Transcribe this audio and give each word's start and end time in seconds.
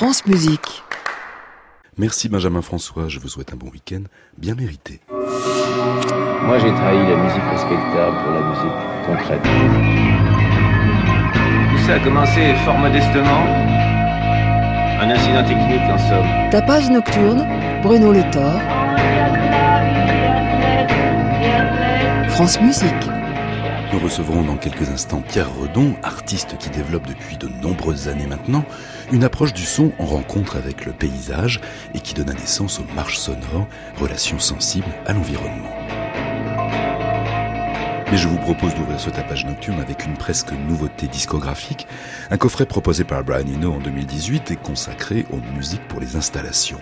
France 0.00 0.24
Musique. 0.24 0.82
Merci 1.98 2.30
Benjamin 2.30 2.62
François, 2.62 3.08
je 3.08 3.18
vous 3.18 3.28
souhaite 3.28 3.52
un 3.52 3.56
bon 3.56 3.68
week-end 3.68 4.00
bien 4.38 4.54
mérité. 4.54 5.02
Moi 5.10 6.58
j'ai 6.58 6.72
trahi 6.72 7.06
la 7.06 7.16
musique 7.16 7.42
respectable 7.50 8.16
pour 8.22 8.32
la 8.32 8.40
musique 8.48 8.78
concrète. 9.04 9.42
Tout 11.70 11.86
ça 11.86 11.96
a 11.96 12.00
commencé 12.00 12.54
fort 12.64 12.78
modestement. 12.78 13.44
Un 15.02 15.10
incident 15.10 15.44
technique 15.46 15.90
en 15.90 15.98
somme. 15.98 16.50
Tapage 16.50 16.88
nocturne, 16.88 17.46
Bruno 17.82 18.10
Le 18.10 18.22
Thor. 18.30 18.58
France 22.30 22.58
Musique. 22.62 23.19
Nous 23.92 23.98
recevrons 23.98 24.44
dans 24.44 24.56
quelques 24.56 24.88
instants 24.88 25.20
Pierre 25.20 25.52
Redon, 25.52 25.96
artiste 26.04 26.56
qui 26.58 26.70
développe 26.70 27.08
depuis 27.08 27.36
de 27.36 27.48
nombreuses 27.48 28.06
années 28.06 28.28
maintenant 28.28 28.64
une 29.10 29.24
approche 29.24 29.52
du 29.52 29.64
son 29.64 29.90
en 29.98 30.04
rencontre 30.04 30.56
avec 30.56 30.86
le 30.86 30.92
paysage 30.92 31.60
et 31.92 31.98
qui 31.98 32.14
donne 32.14 32.32
naissance 32.32 32.78
aux 32.78 32.94
marches 32.94 33.18
sonores, 33.18 33.66
relations 33.98 34.38
sensibles 34.38 34.92
à 35.06 35.12
l'environnement. 35.12 35.70
Mais 38.12 38.16
je 38.16 38.28
vous 38.28 38.38
propose 38.38 38.74
d'ouvrir 38.74 39.00
ce 39.00 39.10
tapage 39.10 39.44
nocturne 39.44 39.80
avec 39.80 40.06
une 40.06 40.16
presque 40.16 40.52
nouveauté 40.52 41.08
discographique, 41.08 41.88
un 42.30 42.36
coffret 42.36 42.66
proposé 42.66 43.02
par 43.02 43.24
Brian 43.24 43.46
Eno 43.46 43.72
en 43.72 43.78
2018 43.78 44.52
et 44.52 44.56
consacré 44.56 45.26
aux 45.30 45.40
musiques 45.56 45.86
pour 45.88 46.00
les 46.00 46.14
installations. 46.14 46.80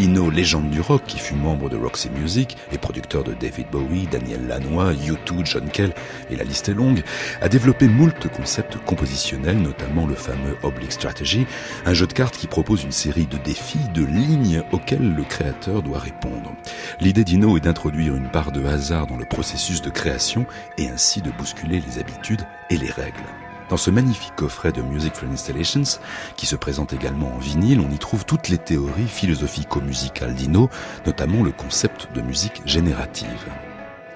Ino, 0.00 0.30
légende 0.30 0.70
du 0.70 0.80
rock, 0.80 1.02
qui 1.06 1.18
fut 1.18 1.34
membre 1.34 1.68
de 1.68 1.76
Roxy 1.76 2.10
Music 2.10 2.56
et 2.72 2.78
producteur 2.78 3.24
de 3.24 3.34
David 3.34 3.68
Bowie, 3.70 4.08
Daniel 4.10 4.46
Lanois, 4.46 4.92
U2, 4.92 5.44
John 5.44 5.68
Kell, 5.68 5.92
et 6.30 6.36
la 6.36 6.44
liste 6.44 6.68
est 6.68 6.74
longue, 6.74 7.02
a 7.40 7.48
développé 7.48 7.88
moult 7.88 8.28
concepts 8.28 8.76
compositionnels, 8.84 9.58
notamment 9.58 10.06
le 10.06 10.14
fameux 10.14 10.56
Oblique 10.62 10.92
Strategy, 10.92 11.46
un 11.86 11.94
jeu 11.94 12.06
de 12.06 12.12
cartes 12.12 12.36
qui 12.36 12.46
propose 12.46 12.84
une 12.84 12.92
série 12.92 13.26
de 13.26 13.36
défis, 13.38 13.88
de 13.94 14.04
lignes 14.04 14.62
auxquelles 14.72 15.14
le 15.14 15.24
créateur 15.24 15.82
doit 15.82 15.98
répondre. 15.98 16.54
L'idée 17.00 17.24
d'Ino 17.24 17.56
est 17.56 17.60
d'introduire 17.60 18.16
une 18.16 18.30
part 18.30 18.52
de 18.52 18.64
hasard 18.64 19.06
dans 19.06 19.16
le 19.16 19.24
processus 19.24 19.82
de 19.82 19.90
création 19.90 20.46
et 20.78 20.88
ainsi 20.88 21.22
de 21.22 21.30
bousculer 21.30 21.80
les 21.80 21.98
habitudes 21.98 22.42
et 22.70 22.76
les 22.76 22.90
règles. 22.90 23.22
Dans 23.68 23.76
ce 23.76 23.90
magnifique 23.90 24.36
coffret 24.36 24.72
de 24.72 24.82
Music 24.82 25.14
for 25.14 25.28
Installations, 25.30 25.98
qui 26.36 26.46
se 26.46 26.56
présente 26.56 26.92
également 26.92 27.34
en 27.34 27.38
vinyle, 27.38 27.80
on 27.80 27.90
y 27.90 27.98
trouve 27.98 28.24
toutes 28.24 28.48
les 28.48 28.58
théories 28.58 29.06
philosophico-musicales 29.06 30.34
d'Ino, 30.34 30.68
notamment 31.06 31.42
le 31.42 31.52
concept 31.52 32.08
de 32.14 32.20
musique 32.20 32.60
générative. 32.66 33.46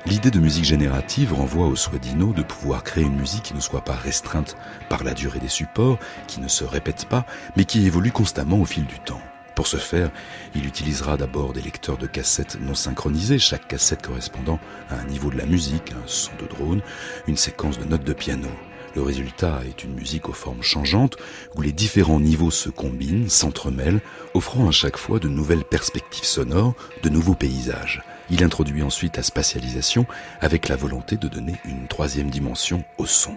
L'idée 0.05 0.31
de 0.31 0.39
musique 0.39 0.65
générative 0.65 1.33
renvoie 1.33 1.67
au 1.67 1.75
souhait 1.75 1.99
d'Ino 1.99 2.33
de 2.33 2.43
pouvoir 2.43 2.85
créer 2.85 3.05
une 3.05 3.17
musique 3.17 3.45
qui 3.45 3.55
ne 3.55 3.61
soit 3.61 3.85
pas 3.85 3.95
restreinte 3.95 4.57
par 4.89 5.03
la 5.05 5.15
durée 5.15 5.41
des 5.41 5.49
supports, 5.49 5.99
qui 6.27 6.41
ne 6.41 6.49
se 6.49 6.65
répète 6.65 7.07
pas, 7.07 7.25
mais 7.57 7.65
qui 7.65 7.87
évolue 7.87 8.13
constamment 8.13 8.61
au 8.61 8.67
fil 8.67 8.85
du 8.85 9.01
temps. 9.01 9.21
Pour 9.57 9.67
ce 9.67 9.79
faire, 9.79 10.11
il 10.55 10.67
utilisera 10.67 11.17
d'abord 11.17 11.55
des 11.55 11.63
lecteurs 11.63 11.97
de 11.97 12.07
cassettes 12.07 12.59
non 12.61 12.75
synchronisés, 12.75 13.39
chaque 13.39 13.67
cassette 13.67 14.07
correspondant 14.07 14.61
à 14.91 14.97
un 14.97 15.05
niveau 15.05 15.31
de 15.31 15.39
la 15.39 15.47
musique, 15.47 15.93
un 15.93 16.07
son 16.07 16.33
de 16.39 16.47
drone, 16.47 16.83
une 17.27 17.39
séquence 17.39 17.79
de 17.79 17.85
notes 17.85 18.05
de 18.05 18.13
piano. 18.13 18.51
Le 18.97 19.03
résultat 19.03 19.61
est 19.69 19.85
une 19.85 19.93
musique 19.93 20.31
aux 20.31 20.33
formes 20.33 20.63
changeantes 20.63 21.19
où 21.55 21.61
les 21.61 21.73
différents 21.73 22.19
niveaux 22.19 22.51
se 22.51 22.71
combinent, 22.71 23.29
s'entremêlent, 23.29 24.01
offrant 24.33 24.67
à 24.69 24.71
chaque 24.71 24.97
fois 24.97 25.19
de 25.19 25.29
nouvelles 25.29 25.65
perspectives 25.65 26.25
sonores, 26.25 26.75
de 27.03 27.11
nouveaux 27.11 27.35
paysages. 27.35 28.03
Il 28.31 28.43
introduit 28.43 28.83
ensuite 28.83 29.19
la 29.19 29.23
spatialisation 29.23 30.07
avec 30.41 30.71
la 30.71 30.77
volonté 30.77 31.19
de 31.19 31.29
donner 31.29 31.57
une 31.67 31.89
troisième 31.89 32.31
dimension 32.31 32.85
au 32.97 33.05
son. 33.05 33.37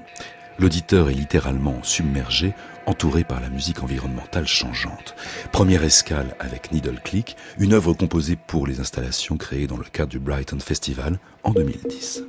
L'auditeur 0.59 1.09
est 1.09 1.13
littéralement 1.13 1.83
submergé, 1.83 2.53
entouré 2.85 3.25
par 3.25 3.41
la 3.41 3.49
musique 3.49 3.83
environnementale 3.83 4.47
changeante. 4.47 5.13
Première 5.52 5.83
escale 5.83 6.37
avec 6.39 6.71
Needle 6.71 7.02
Click, 7.03 7.35
une 7.57 7.73
œuvre 7.73 7.91
composée 7.91 8.37
pour 8.47 8.65
les 8.65 8.80
installations 8.80 9.35
créées 9.35 9.67
dans 9.67 9.77
le 9.77 9.83
cadre 9.83 10.11
du 10.11 10.19
Brighton 10.19 10.59
Festival 10.61 11.19
en 11.43 11.52
2010. 11.52 12.23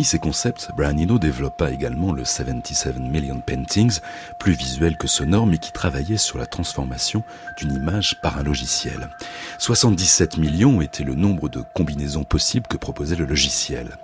Parmi 0.00 0.08
ces 0.08 0.18
concepts, 0.18 0.70
Brian 0.74 0.94
développa 1.18 1.70
également 1.70 2.14
le 2.14 2.24
77 2.24 2.98
Million 3.00 3.38
Paintings, 3.38 4.00
plus 4.38 4.54
visuel 4.54 4.96
que 4.96 5.06
sonore, 5.06 5.46
mais 5.46 5.58
qui 5.58 5.72
travaillait 5.72 6.16
sur 6.16 6.38
la 6.38 6.46
transformation 6.46 7.22
d'une 7.58 7.74
image 7.74 8.18
par 8.22 8.38
un 8.38 8.42
logiciel. 8.42 9.10
77 9.58 10.38
millions 10.38 10.80
était 10.80 11.04
le 11.04 11.14
nombre 11.14 11.50
de 11.50 11.62
combinaisons 11.74 12.24
possibles 12.24 12.66
que 12.66 12.78
proposait 12.78 13.14
le 13.14 13.26
logiciel. 13.26 13.98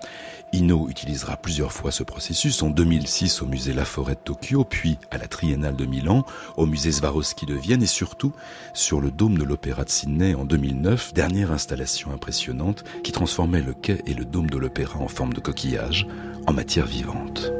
Ino 0.52 0.88
utilisera 0.88 1.36
plusieurs 1.36 1.72
fois 1.72 1.90
ce 1.90 2.02
processus, 2.02 2.62
en 2.62 2.70
2006 2.70 3.42
au 3.42 3.46
musée 3.46 3.72
La 3.72 3.84
Forêt 3.84 4.14
de 4.14 4.20
Tokyo, 4.20 4.64
puis 4.64 4.98
à 5.10 5.18
la 5.18 5.26
Triennale 5.26 5.76
de 5.76 5.86
Milan, 5.86 6.24
au 6.56 6.66
musée 6.66 6.92
Swarovski 6.92 7.46
de 7.46 7.54
Vienne 7.54 7.82
et 7.82 7.86
surtout 7.86 8.32
sur 8.72 9.00
le 9.00 9.10
dôme 9.10 9.38
de 9.38 9.44
l'Opéra 9.44 9.84
de 9.84 9.90
Sydney 9.90 10.34
en 10.34 10.44
2009, 10.44 11.14
dernière 11.14 11.52
installation 11.52 12.12
impressionnante 12.12 12.84
qui 13.02 13.12
transformait 13.12 13.62
le 13.62 13.74
quai 13.74 14.00
et 14.06 14.14
le 14.14 14.24
dôme 14.24 14.48
de 14.48 14.58
l'Opéra 14.58 14.98
en 14.98 15.08
forme 15.08 15.32
de 15.32 15.40
coquillage 15.40 16.06
en 16.46 16.52
matière 16.52 16.86
vivante. 16.86 17.50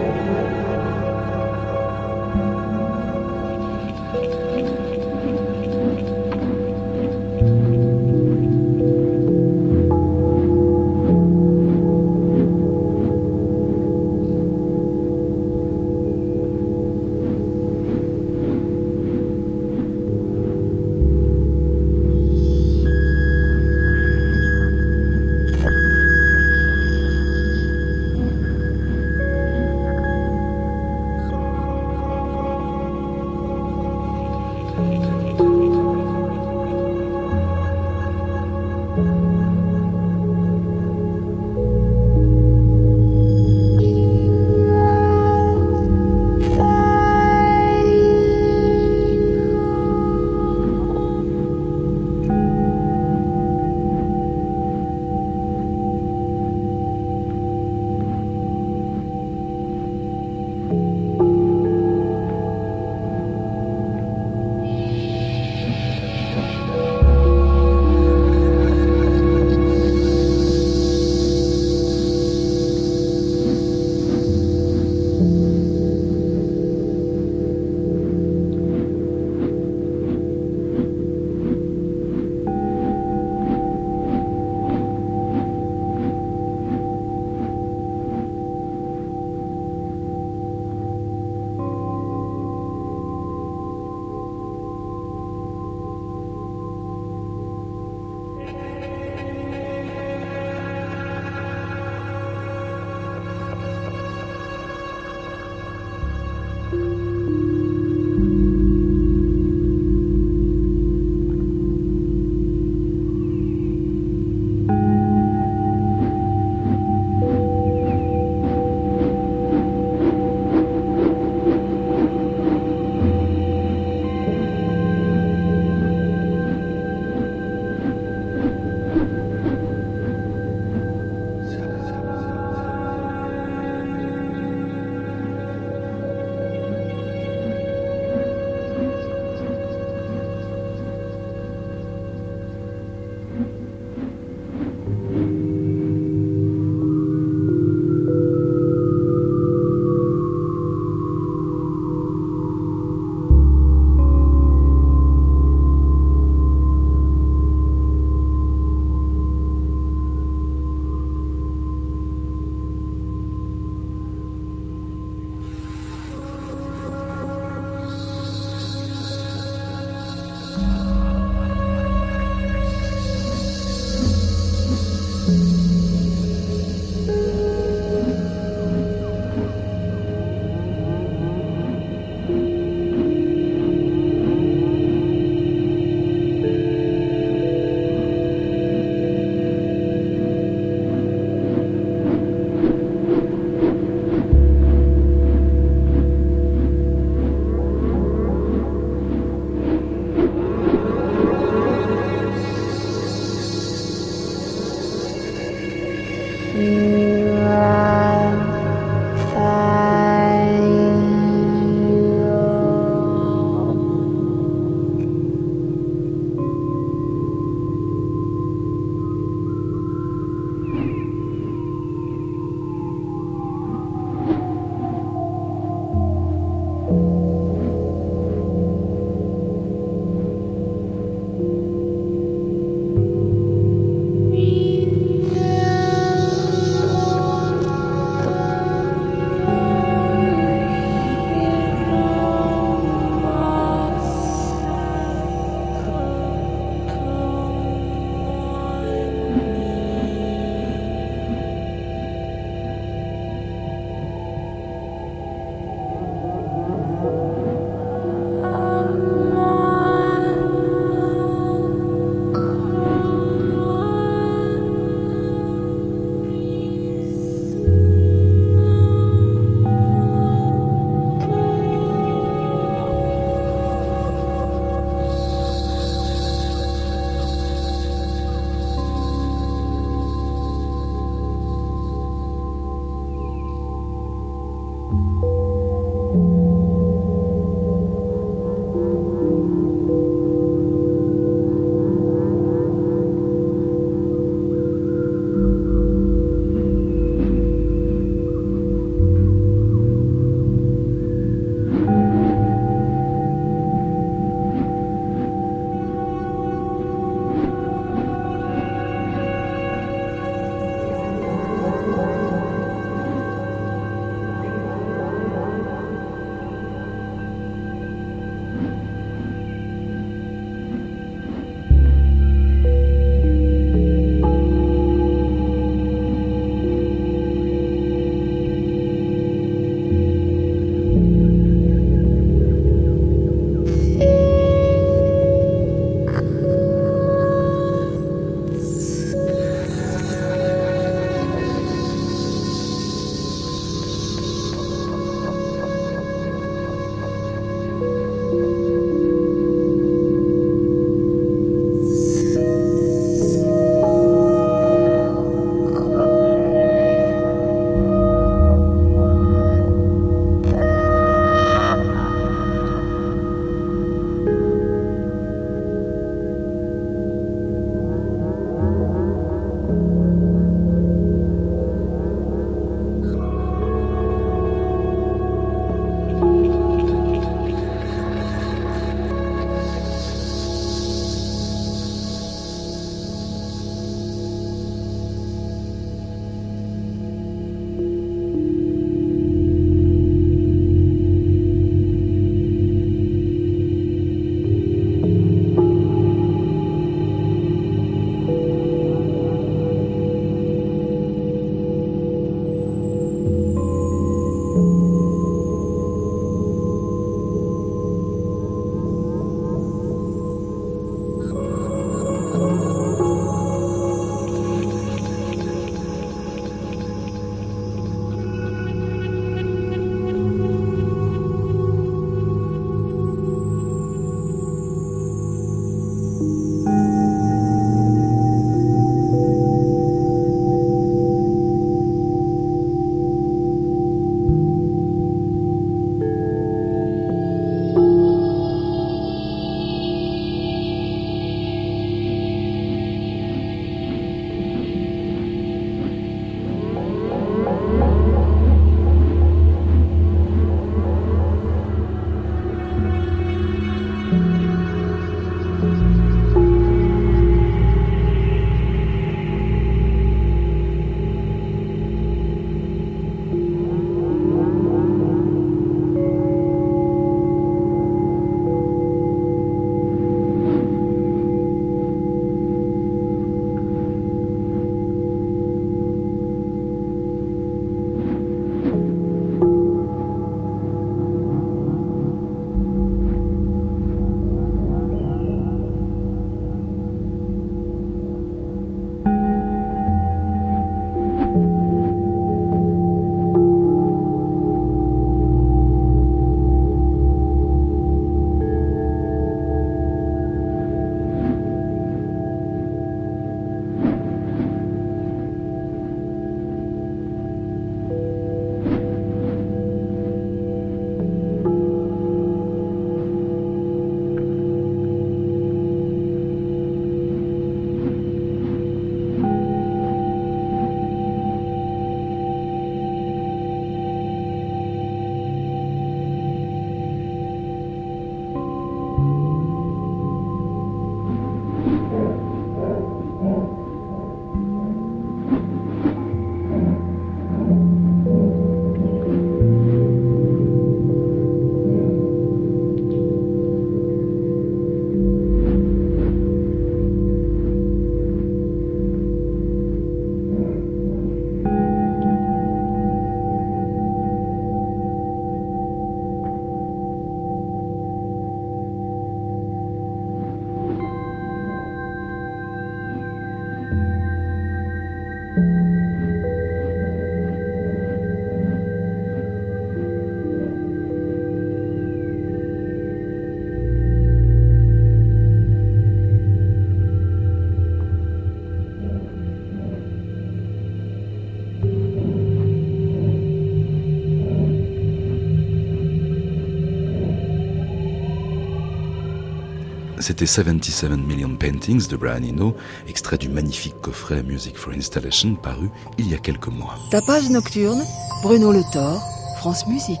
C'était 590.02 590.26
77 590.26 590.90
Million 590.98 591.36
Paintings 591.36 591.86
de 591.86 591.96
Brian 591.96 592.24
Eno, 592.24 592.56
extrait 592.88 593.18
du 593.18 593.28
magnifique 593.28 593.80
coffret 593.80 594.24
Music 594.24 594.56
for 594.56 594.72
Installation 594.72 595.36
paru 595.36 595.70
il 595.96 596.10
y 596.10 596.14
a 596.14 596.18
quelques 596.18 596.48
mois. 596.48 596.74
Tapage 596.90 597.30
nocturne, 597.30 597.80
Bruno 598.24 598.50
Le 598.50 598.62
Thor, 598.72 599.00
France 599.38 599.64
Musique. 599.68 600.00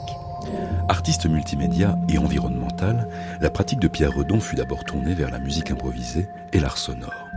Artiste 0.88 1.26
multimédia 1.26 1.96
et 2.08 2.18
environnemental, 2.18 3.08
la 3.40 3.48
pratique 3.48 3.78
de 3.78 3.86
Pierre 3.86 4.12
Redon 4.12 4.40
fut 4.40 4.56
d'abord 4.56 4.82
tournée 4.82 5.14
vers 5.14 5.30
la 5.30 5.38
musique 5.38 5.70
improvisée 5.70 6.26
et 6.52 6.58
l'art 6.58 6.78
sonore. 6.78 7.28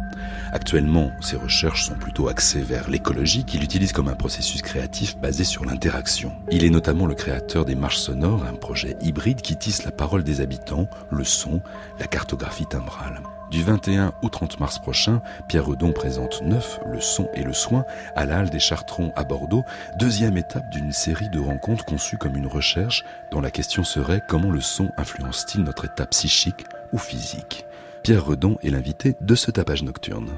Actuellement, 0.55 1.11
ses 1.19 1.35
recherches 1.35 1.83
sont 1.83 1.95
plutôt 1.95 2.29
axées 2.29 2.61
vers 2.61 2.89
l'écologie 2.89 3.43
qu'il 3.43 3.61
utilise 3.61 3.91
comme 3.91 4.07
un 4.07 4.15
processus 4.15 4.61
créatif 4.61 5.17
basé 5.17 5.43
sur 5.43 5.65
l'interaction. 5.65 6.31
Il 6.49 6.63
est 6.63 6.69
notamment 6.69 7.07
le 7.07 7.13
créateur 7.13 7.65
des 7.65 7.75
marches 7.75 7.97
sonores, 7.97 8.45
un 8.45 8.53
projet 8.53 8.95
hybride 9.01 9.41
qui 9.41 9.57
tisse 9.57 9.83
la 9.83 9.91
parole 9.91 10.23
des 10.23 10.39
habitants, 10.39 10.87
le 11.11 11.25
son, 11.25 11.61
la 11.99 12.07
cartographie 12.07 12.65
timbrale. 12.67 13.19
Du 13.51 13.63
21 13.63 14.13
au 14.21 14.29
30 14.29 14.61
mars 14.61 14.79
prochain, 14.79 15.21
Pierre 15.49 15.65
Redon 15.65 15.91
présente 15.91 16.41
Neuf, 16.41 16.79
le 16.85 17.01
son 17.01 17.27
et 17.33 17.43
le 17.43 17.51
soin 17.51 17.83
à 18.15 18.25
la 18.25 18.37
Halle 18.37 18.49
des 18.49 18.59
Chartrons 18.59 19.11
à 19.17 19.25
Bordeaux, 19.25 19.65
deuxième 19.99 20.37
étape 20.37 20.69
d'une 20.69 20.93
série 20.93 21.29
de 21.29 21.39
rencontres 21.41 21.83
conçues 21.83 22.17
comme 22.17 22.37
une 22.37 22.47
recherche 22.47 23.03
dont 23.29 23.41
la 23.41 23.51
question 23.51 23.83
serait 23.83 24.21
comment 24.25 24.51
le 24.51 24.61
son 24.61 24.89
influence-t-il 24.95 25.65
notre 25.65 25.83
état 25.83 26.05
psychique 26.05 26.63
ou 26.93 26.97
physique. 26.97 27.65
Pierre 28.05 28.23
Redon 28.23 28.59
est 28.61 28.69
l'invité 28.69 29.15
de 29.19 29.33
ce 29.33 29.49
tapage 29.49 29.81
nocturne. 29.81 30.29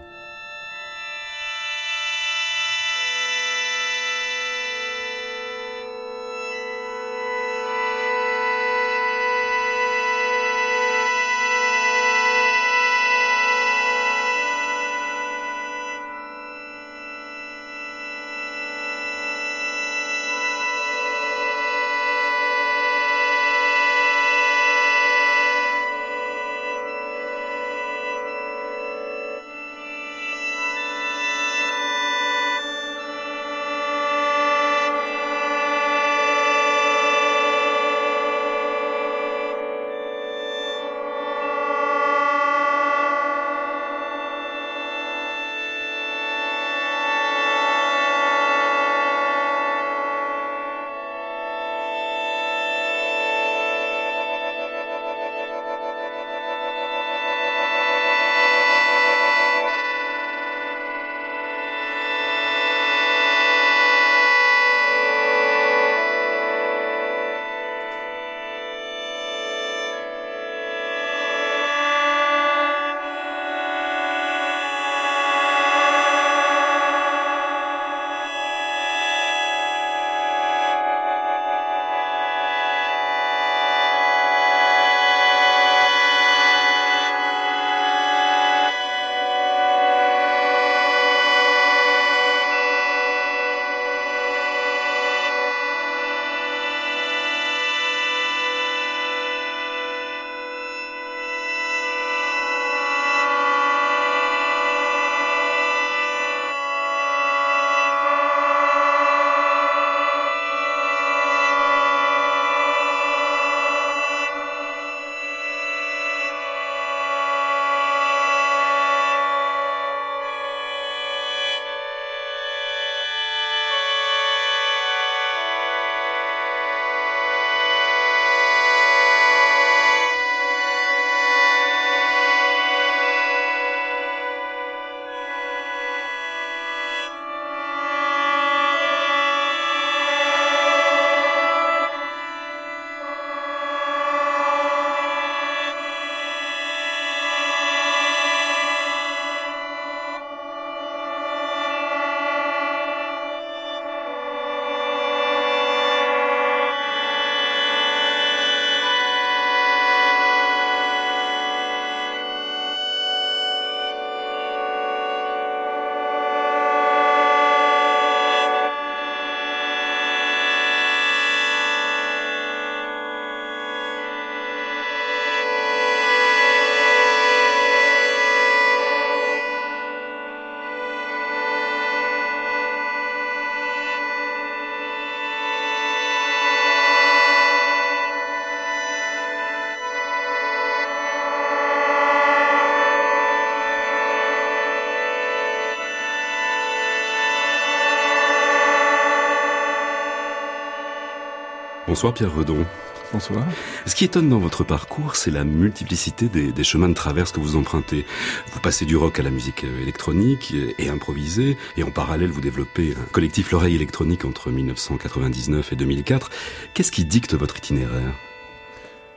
Bonsoir 201.97 202.13
Pierre 202.13 202.35
Redon. 202.35 202.63
Bonsoir. 203.11 203.43
Ce 203.87 203.95
qui 203.95 204.05
étonne 204.05 204.29
dans 204.29 204.37
votre 204.37 204.63
parcours, 204.63 205.15
c'est 205.15 205.31
la 205.31 205.43
multiplicité 205.43 206.29
des, 206.29 206.63
chemins 206.63 206.89
de 206.89 206.93
traverse 206.93 207.31
que 207.31 207.39
vous 207.39 207.55
empruntez. 207.55 208.05
Vous 208.51 208.59
passez 208.59 208.85
du 208.85 208.95
rock 208.95 209.19
à 209.19 209.23
la 209.23 209.31
musique 209.31 209.63
euh, 209.63 209.81
électronique 209.81 210.53
et 210.77 210.89
improvisée, 210.89 211.57
et 211.75 211.81
en 211.81 211.89
parallèle, 211.89 212.29
vous 212.29 212.39
développez 212.39 212.93
un 212.95 213.11
collectif 213.11 213.49
L'Oreille 213.49 213.73
électronique 213.73 214.25
entre 214.25 214.51
1999 214.51 215.73
et 215.73 215.75
2004. 215.75 216.29
Qu'est-ce 216.75 216.91
qui 216.91 217.03
dicte 217.03 217.33
votre 217.33 217.57
itinéraire? 217.57 218.13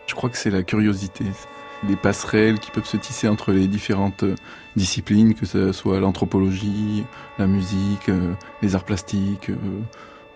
Je 0.07 0.15
crois 0.15 0.31
que 0.31 0.39
c'est 0.39 0.49
la 0.49 0.63
curiosité, 0.63 1.27
les 1.87 1.97
passerelles 1.97 2.61
qui 2.61 2.71
peuvent 2.71 2.87
se 2.87 2.97
tisser 2.97 3.29
entre 3.29 3.53
les 3.53 3.69
différentes 3.69 4.23
euh, 4.23 4.37
disciplines, 4.75 5.35
que 5.35 5.45
ce 5.45 5.73
soit 5.73 6.01
l'anthropologie, 6.01 7.05
la 7.39 7.47
musique, 7.47 8.09
euh, 8.09 8.33
les 8.63 8.75
arts 8.75 8.85
plastiques 8.85 9.51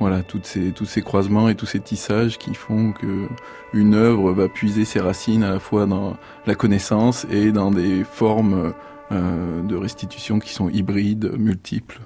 voilà, 0.00 0.22
toutes 0.22 0.46
ces, 0.46 0.72
tous 0.72 0.86
ces 0.86 1.02
croisements 1.02 1.48
et 1.48 1.54
tous 1.54 1.66
ces 1.66 1.80
tissages 1.80 2.38
qui 2.38 2.54
font 2.54 2.92
que 2.92 3.28
une 3.72 3.94
œuvre 3.94 4.32
va 4.32 4.48
puiser 4.48 4.84
ses 4.84 5.00
racines 5.00 5.42
à 5.42 5.50
la 5.50 5.60
fois 5.60 5.86
dans 5.86 6.16
la 6.46 6.54
connaissance 6.54 7.26
et 7.30 7.52
dans 7.52 7.70
des 7.70 8.04
formes 8.04 8.74
euh, 9.12 9.62
de 9.62 9.76
restitution 9.76 10.38
qui 10.38 10.52
sont 10.52 10.68
hybrides, 10.68 11.32
multiples. 11.38 12.00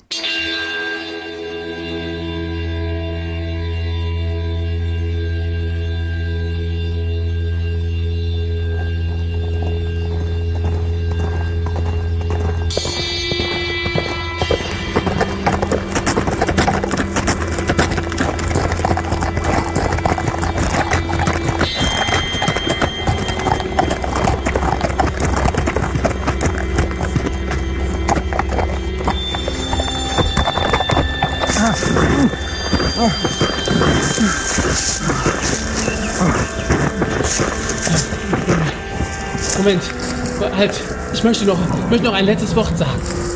Möchte 41.38 41.46
noch, 41.46 41.90
möchte 41.90 42.06
noch 42.06 42.14
ein 42.14 42.24
letztes 42.24 42.54
Wort 42.56 42.76
sagen. 42.76 43.27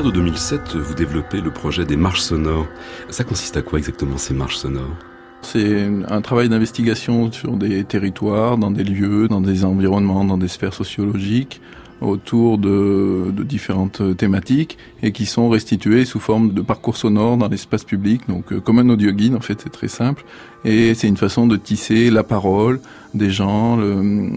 Partir 0.00 0.12
de 0.12 0.18
2007, 0.18 0.76
vous 0.76 0.94
développez 0.94 1.42
le 1.42 1.50
projet 1.50 1.84
des 1.84 1.96
marches 1.96 2.22
sonores. 2.22 2.66
Ça 3.10 3.22
consiste 3.22 3.58
à 3.58 3.62
quoi 3.62 3.78
exactement 3.78 4.16
ces 4.16 4.32
marches 4.32 4.56
sonores? 4.56 4.96
C'est 5.42 5.90
un 6.08 6.22
travail 6.22 6.48
d'investigation 6.48 7.30
sur 7.30 7.58
des 7.58 7.84
territoires, 7.84 8.56
dans 8.56 8.70
des 8.70 8.82
lieux, 8.82 9.28
dans 9.28 9.42
des 9.42 9.62
environnements, 9.62 10.24
dans 10.24 10.38
des 10.38 10.48
sphères 10.48 10.72
sociologiques, 10.72 11.60
autour 12.00 12.58
de, 12.58 13.30
de, 13.32 13.42
différentes 13.42 14.16
thématiques 14.16 14.78
et 15.02 15.12
qui 15.12 15.26
sont 15.26 15.48
restituées 15.48 16.04
sous 16.04 16.20
forme 16.20 16.52
de 16.52 16.62
parcours 16.62 16.96
sonores 16.96 17.36
dans 17.36 17.48
l'espace 17.48 17.84
public, 17.84 18.22
donc 18.28 18.52
euh, 18.52 18.60
comme 18.60 18.78
un 18.78 18.88
audio 18.88 19.12
guide 19.12 19.34
en 19.34 19.40
fait, 19.40 19.60
c'est 19.62 19.70
très 19.70 19.88
simple. 19.88 20.24
Et 20.64 20.94
c'est 20.94 21.08
une 21.08 21.16
façon 21.16 21.46
de 21.46 21.56
tisser 21.56 22.10
la 22.10 22.22
parole 22.22 22.80
des 23.14 23.30
gens, 23.30 23.78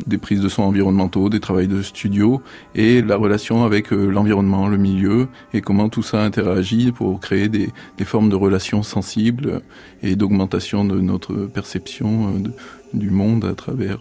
des 0.08 0.18
prises 0.18 0.40
de 0.40 0.48
son 0.48 0.64
environnementaux, 0.64 1.30
des 1.30 1.42
travails 1.42 1.68
de 1.68 1.82
studio 1.82 2.42
et 2.76 3.02
la 3.02 3.18
relation 3.18 3.66
avec 3.66 3.92
euh, 3.92 4.10
l'environnement, 4.10 4.68
le 4.68 4.78
milieu 4.78 5.28
et 5.54 5.62
comment 5.62 5.90
tout 5.90 6.02
ça 6.02 6.24
interagit 6.24 6.92
pour 6.92 7.20
créer 7.20 7.50
des, 7.50 7.70
des 7.98 8.06
formes 8.06 8.30
de 8.30 8.36
relations 8.36 8.84
sensibles 8.84 9.62
et 10.02 10.16
d'augmentation 10.16 10.86
de 10.86 11.00
notre 11.00 11.34
perception 11.34 12.30
euh, 12.30 12.50
du 12.94 13.10
monde 13.10 13.46
à 13.46 13.54
travers 13.54 14.00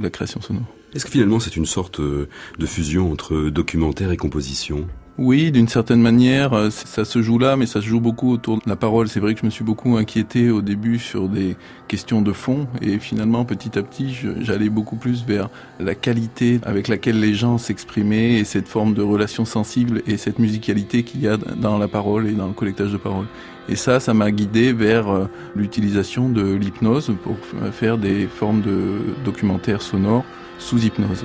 la 0.00 0.10
création 0.10 0.40
sonore. 0.40 0.77
Est-ce 0.94 1.04
que 1.04 1.10
finalement 1.10 1.38
c'est 1.38 1.56
une 1.56 1.66
sorte 1.66 2.00
euh, 2.00 2.28
de 2.58 2.66
fusion 2.66 3.12
entre 3.12 3.50
documentaire 3.50 4.10
et 4.10 4.16
composition? 4.16 4.86
Oui, 5.18 5.50
d'une 5.50 5.68
certaine 5.68 6.00
manière, 6.00 6.54
euh, 6.54 6.70
ça 6.70 7.04
se 7.04 7.20
joue 7.20 7.38
là, 7.38 7.56
mais 7.56 7.66
ça 7.66 7.82
se 7.82 7.86
joue 7.86 8.00
beaucoup 8.00 8.32
autour 8.32 8.56
de 8.56 8.62
la 8.66 8.76
parole. 8.76 9.08
C'est 9.08 9.20
vrai 9.20 9.34
que 9.34 9.40
je 9.40 9.44
me 9.44 9.50
suis 9.50 9.64
beaucoup 9.64 9.96
inquiété 9.96 10.50
au 10.50 10.62
début 10.62 10.98
sur 10.98 11.28
des 11.28 11.56
questions 11.88 12.22
de 12.22 12.32
fond, 12.32 12.68
et 12.80 12.98
finalement, 13.00 13.44
petit 13.44 13.76
à 13.78 13.82
petit, 13.82 14.16
j'allais 14.40 14.70
beaucoup 14.70 14.96
plus 14.96 15.24
vers 15.26 15.50
la 15.78 15.94
qualité 15.94 16.60
avec 16.62 16.88
laquelle 16.88 17.18
les 17.18 17.34
gens 17.34 17.58
s'exprimaient, 17.58 18.38
et 18.38 18.44
cette 18.44 18.68
forme 18.68 18.94
de 18.94 19.02
relation 19.02 19.44
sensible, 19.44 20.02
et 20.06 20.16
cette 20.16 20.38
musicalité 20.38 21.02
qu'il 21.02 21.20
y 21.20 21.28
a 21.28 21.36
dans 21.36 21.78
la 21.78 21.88
parole 21.88 22.28
et 22.28 22.32
dans 22.32 22.46
le 22.46 22.54
collectage 22.54 22.92
de 22.92 22.98
parole. 22.98 23.26
Et 23.68 23.76
ça, 23.76 24.00
ça 24.00 24.14
m'a 24.14 24.30
guidé 24.30 24.72
vers 24.72 25.10
euh, 25.10 25.26
l'utilisation 25.56 26.28
de 26.28 26.54
l'hypnose 26.54 27.12
pour 27.24 27.36
faire 27.72 27.98
des 27.98 28.26
formes 28.26 28.62
de 28.62 29.00
documentaires 29.24 29.82
sonores 29.82 30.24
sous 30.58 30.78
hypnose. 30.78 31.24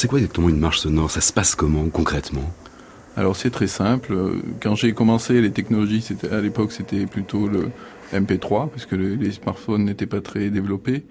C'est 0.00 0.08
quoi 0.08 0.18
exactement 0.18 0.48
une 0.48 0.58
marche 0.58 0.78
sonore? 0.78 1.10
Ça 1.10 1.20
se 1.20 1.30
passe 1.30 1.54
comment 1.54 1.86
concrètement? 1.90 2.50
Alors 3.16 3.36
c'est 3.36 3.50
très 3.50 3.66
simple. 3.66 4.16
Quand 4.62 4.74
j'ai 4.74 4.92
commencé 4.94 5.42
les 5.42 5.50
technologies, 5.50 6.02
à 6.32 6.40
l'époque 6.40 6.72
c'était 6.72 7.04
plutôt 7.04 7.48
le 7.48 7.70
MP3 8.14 8.70
parce 8.70 8.86
que 8.86 8.96
le- 8.96 9.14
les 9.16 9.32
smartphones 9.32 9.84
n'étaient 9.84 10.06
pas 10.06 10.22
très 10.22 10.48
développés. 10.48 11.04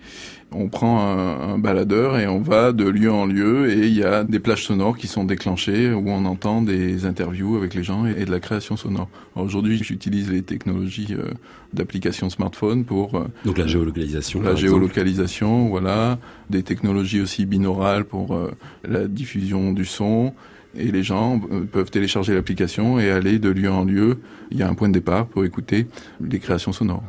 On 0.52 0.68
prend 0.68 1.00
un, 1.02 1.54
un 1.54 1.58
baladeur 1.60 2.18
et 2.18 2.28
on 2.28 2.40
va 2.40 2.72
de 2.72 2.84
lieu 2.86 3.12
en 3.12 3.26
lieu 3.26 3.70
et 3.72 3.88
il 3.88 3.94
y 3.94 4.04
a 4.04 4.24
des 4.24 4.40
plages 4.40 4.66
sonores 4.66 4.98
qui 4.98 5.08
sont 5.08 5.24
déclenchées 5.24 5.92
où 5.94 6.10
on 6.10 6.26
entend 6.26 6.64
des 6.64 7.06
interviews 7.06 7.56
avec 7.56 7.76
les 7.76 7.84
gens 7.84 8.08
et, 8.08 8.16
et 8.22 8.26
de 8.26 8.32
la 8.32 8.40
création 8.40 8.76
sonore. 8.76 9.10
Aujourd'hui, 9.36 9.78
j'utilise 9.84 10.32
les 10.32 10.42
technologies 10.42 11.10
euh, 11.12 11.32
d'application 11.74 12.30
smartphone 12.30 12.84
pour 12.84 13.16
euh, 13.16 13.28
Donc 13.46 13.58
la 13.58 13.68
géolocalisation. 13.68 14.42
la 14.42 14.52
exemple. 14.52 14.70
géolocalisation, 14.70 15.70
voilà, 15.70 16.18
des 16.50 16.64
technologies 16.64 17.22
aussi 17.22 17.46
binaurales 17.46 18.06
pour 18.06 18.34
euh, 18.34 18.52
la 18.88 19.08
diffusion 19.08 19.72
du 19.72 19.86
son. 19.86 20.34
Et 20.78 20.92
les 20.92 21.02
gens 21.02 21.42
euh, 21.52 21.62
peuvent 21.62 21.90
télécharger 21.90 22.36
l'application 22.36 23.00
et 23.00 23.10
aller 23.10 23.40
de 23.40 23.50
lieu 23.50 23.72
en 23.72 23.86
lieu. 23.86 24.20
Il 24.52 24.58
y 24.58 24.62
a 24.62 24.70
un 24.70 24.76
point 24.76 24.88
de 24.88 24.94
départ 24.94 25.26
pour 25.26 25.44
écouter 25.44 25.88
les 26.22 26.38
créations 26.38 26.72
sonores. 26.72 27.04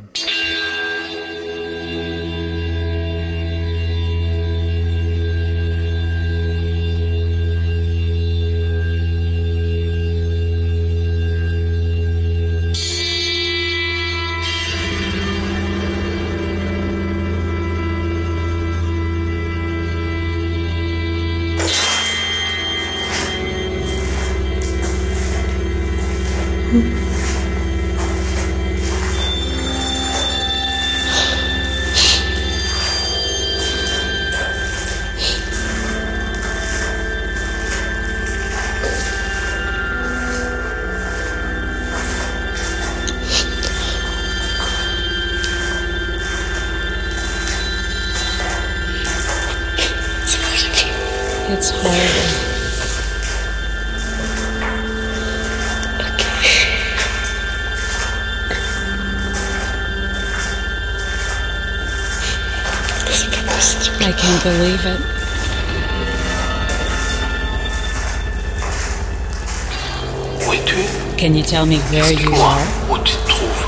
Tell 71.61 71.67
me 71.67 71.79
where 71.93 72.11
you 72.13 72.31
Moi, 72.31 72.41
are? 72.41 72.67
où 72.91 72.99
tu 73.05 73.13
te 73.17 73.29
trouves 73.29 73.67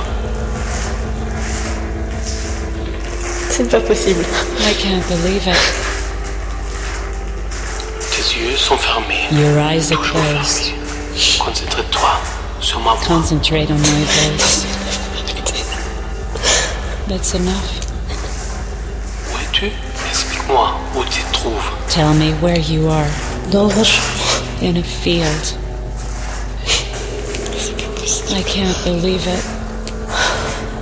C'est 3.50 3.68
pas 3.70 3.80
possible. 3.80 4.24
I 4.60 4.72
can't 4.80 5.06
believe 5.08 5.46
it. 5.46 5.58
Tes 8.00 8.34
yeux 8.38 8.56
sont 8.56 8.78
fermés. 8.78 9.26
Your 9.30 9.58
eyes 9.58 9.92
are 9.92 9.98
closed. 9.98 10.72
fermés. 10.72 11.38
Concentre-toi 11.38 12.10
sur 12.60 12.80
ma 12.80 12.94
voix. 12.94 13.06
Concentrate 13.06 13.70
on 13.70 13.78
my 13.78 14.04
voice. 14.04 14.64
That's 17.08 17.34
enough. 17.34 17.80
Où 19.30 19.36
es-tu 19.36 19.70
Explique-moi 20.10 20.70
où 20.96 21.04
tu 21.04 21.20
te 21.24 21.32
trouves. 21.34 21.70
Tell 21.90 22.14
me 22.14 22.32
where 22.40 22.58
you 22.58 22.88
are. 22.88 23.10
Dans 23.50 23.68
un 23.68 23.84
champ. 23.84 24.02
In 24.62 24.78
a 24.78 24.82
field. 24.82 25.58
I 28.34 28.42
can't 28.44 28.76
believe 28.84 29.26
it. 29.26 29.44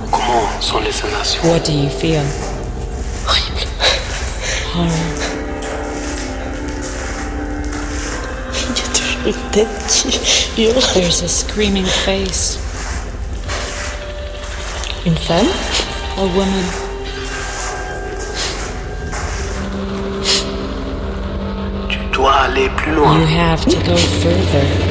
Comment 0.09 0.61
sont 0.61 0.79
les 0.79 0.91
sensations 0.93 1.43
What 1.43 1.65
do 1.65 1.73
you 1.73 1.89
feel? 1.89 2.23
Horrible. 3.27 3.67
Horror. 4.73 4.89
Il 8.53 8.77
y 8.77 8.81
a 8.81 8.87
toujours 8.93 9.27
une 9.27 9.51
tête 9.51 10.05
qui 10.55 10.63
hurle. 10.63 10.81
There's 10.93 11.21
a 11.23 11.27
screaming 11.27 11.85
face. 11.85 12.57
Une 15.05 15.17
femme. 15.17 15.47
A 16.17 16.23
woman. 16.23 16.65
Tu 21.89 21.97
dois 22.13 22.33
aller 22.45 22.69
plus 22.77 22.93
loin. 22.93 23.19
You 23.19 23.25
have 23.25 23.65
to 23.65 23.75
go 23.83 23.97
further. 23.97 24.90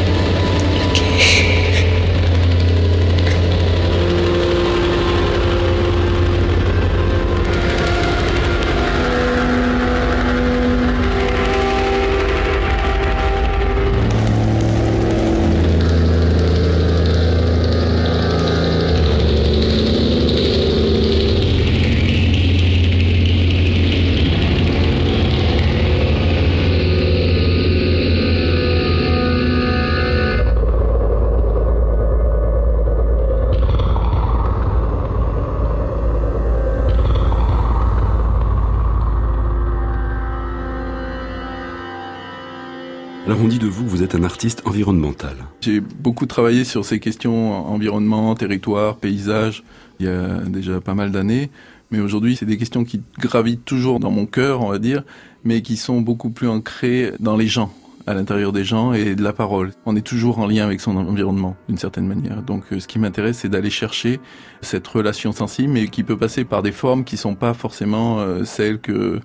De 43.61 43.67
vous 43.67 43.87
vous 43.87 44.03
êtes 44.03 44.15
un 44.15 44.25
artiste 44.25 44.63
environnemental. 44.65 45.37
J'ai 45.61 45.81
beaucoup 45.81 46.25
travaillé 46.25 46.65
sur 46.65 46.87
ces 46.87 46.99
questions 46.99 47.53
environnement, 47.69 48.35
territoire, 48.35 48.97
paysage, 48.97 49.63
il 50.01 50.07
y 50.07 50.09
a 50.09 50.41
déjà 50.47 50.81
pas 50.81 50.95
mal 50.95 51.13
d'années. 51.13 51.51
Mais 51.91 52.01
aujourd'hui, 52.01 52.37
c'est 52.37 52.47
des 52.47 52.57
questions 52.57 52.85
qui 52.85 53.03
gravitent 53.19 53.65
toujours 53.65 54.01
dans 54.01 54.11
mon 54.11 54.25
cœur, 54.25 54.63
on 54.63 54.71
va 54.71 54.79
dire, 54.79 55.03
mais 55.45 55.61
qui 55.61 55.77
sont 55.77 56.01
beaucoup 56.01 56.31
plus 56.31 56.49
ancrées 56.49 57.13
dans 57.21 57.37
les 57.37 57.49
gens, 57.49 57.71
à 58.07 58.15
l'intérieur 58.15 58.53
des 58.53 58.65
gens 58.65 58.95
et 58.95 59.15
de 59.15 59.23
la 59.23 59.35
parole. 59.35 59.73
On 59.85 59.95
est 59.95 60.07
toujours 60.07 60.39
en 60.39 60.47
lien 60.47 60.65
avec 60.65 60.81
son 60.81 60.97
environnement, 60.97 61.57
d'une 61.69 61.79
certaine 61.79 62.07
manière. 62.07 62.43
Donc, 62.43 62.65
euh, 62.73 62.81
ce 62.81 62.89
qui 62.89 62.99
m'intéresse, 62.99 63.39
c'est 63.39 63.51
d'aller 63.51 63.71
chercher 63.71 64.21
cette 64.63 64.87
relation 64.87 65.33
sensible, 65.33 65.73
mais 65.73 65.89
qui 65.89 66.03
peut 66.03 66.17
passer 66.17 66.45
par 66.45 66.63
des 66.63 66.73
formes 66.73 67.05
qui 67.05 67.19
sont 67.19 67.35
pas 67.35 67.53
forcément 67.53 68.21
euh, 68.21 68.45
celles 68.45 68.81
que 68.81 69.21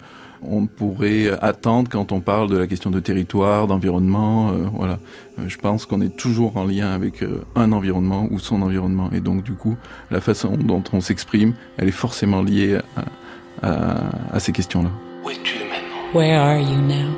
on 0.49 0.65
pourrait 0.67 1.29
attendre 1.41 1.89
quand 1.91 2.11
on 2.11 2.19
parle 2.21 2.49
de 2.49 2.57
la 2.57 2.67
question 2.67 2.89
de 2.91 2.99
territoire, 2.99 3.67
d'environnement. 3.67 4.49
euh, 4.51 4.65
voilà, 4.73 4.99
Euh, 5.37 5.43
je 5.49 5.57
pense 5.57 5.85
qu'on 5.85 5.99
est 6.01 6.15
toujours 6.15 6.55
en 6.55 6.63
lien 6.65 6.87
avec 6.93 7.21
euh, 7.21 7.41
un 7.55 7.71
environnement 7.73 8.27
ou 8.31 8.39
son 8.39 8.61
environnement, 8.61 9.09
et 9.11 9.19
donc 9.19 9.43
du 9.43 9.53
coup, 9.53 9.75
la 10.11 10.21
façon 10.21 10.55
dont 10.57 10.83
on 10.93 11.01
s'exprime, 11.01 11.53
elle 11.77 11.89
est 11.89 11.91
forcément 12.05 12.41
liée 12.41 12.77
à, 12.95 13.67
à- 13.67 14.35
à 14.35 14.39
ces 14.39 14.51
questions-là. 14.53 14.89
Où 15.25 15.29
es-tu 15.29 15.57
maintenant? 15.59 16.13
Where 16.13 16.39
are 16.39 16.59
you 16.59 16.79
now? 16.81 17.11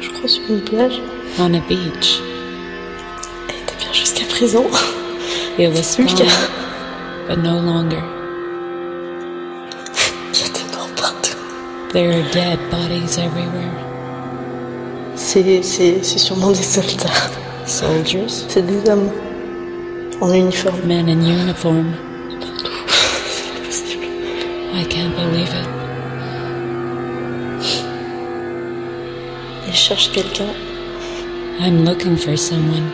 Je 0.00 0.08
crois 0.10 0.28
sur 0.28 0.42
une 0.50 0.60
plage. 0.60 1.00
On 1.40 1.52
a 1.52 1.60
beach. 1.68 2.20
Elle 3.48 3.56
était 3.62 3.76
bien 3.78 3.92
jusqu'à 3.92 4.24
présent. 4.26 4.64
It 5.58 5.68
was 5.74 5.96
qu'à- 5.96 6.24
but 7.28 7.42
no 7.42 7.60
longer. 7.60 8.02
There 11.94 12.10
are 12.10 12.24
dead 12.32 12.58
bodies 12.70 13.18
everywhere. 13.18 13.70
C'est, 15.16 15.62
c'est, 15.62 16.02
c'est 16.02 16.18
sûrement 16.18 16.50
des 16.50 16.62
soldats. 16.62 17.30
Soldiers, 17.66 18.26
C'est 18.48 18.62
des 18.66 18.90
hommes 18.90 19.10
en 20.20 20.32
uniforme. 20.32 20.80
men 20.86 21.08
in 21.08 21.22
uniform. 21.24 21.94
I 24.74 24.84
can't 24.88 25.14
believe 25.14 25.48
it. 25.48 25.68
Ils 29.68 29.74
cherchent 29.74 30.10
quelqu'un, 30.12 30.52
I'm 31.60 31.84
looking 31.84 32.16
for 32.16 32.36
someone, 32.36 32.90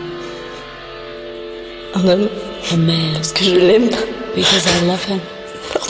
un 1.95 2.07
homme, 2.07 2.29
a 2.71 2.75
man, 2.77 3.13
parce 3.15 3.33
que 3.33 3.43
je 3.45 3.55
l'aime. 3.55 3.89
because 4.35 4.65
I 4.67 4.85
love 4.85 5.03
him, 5.03 5.19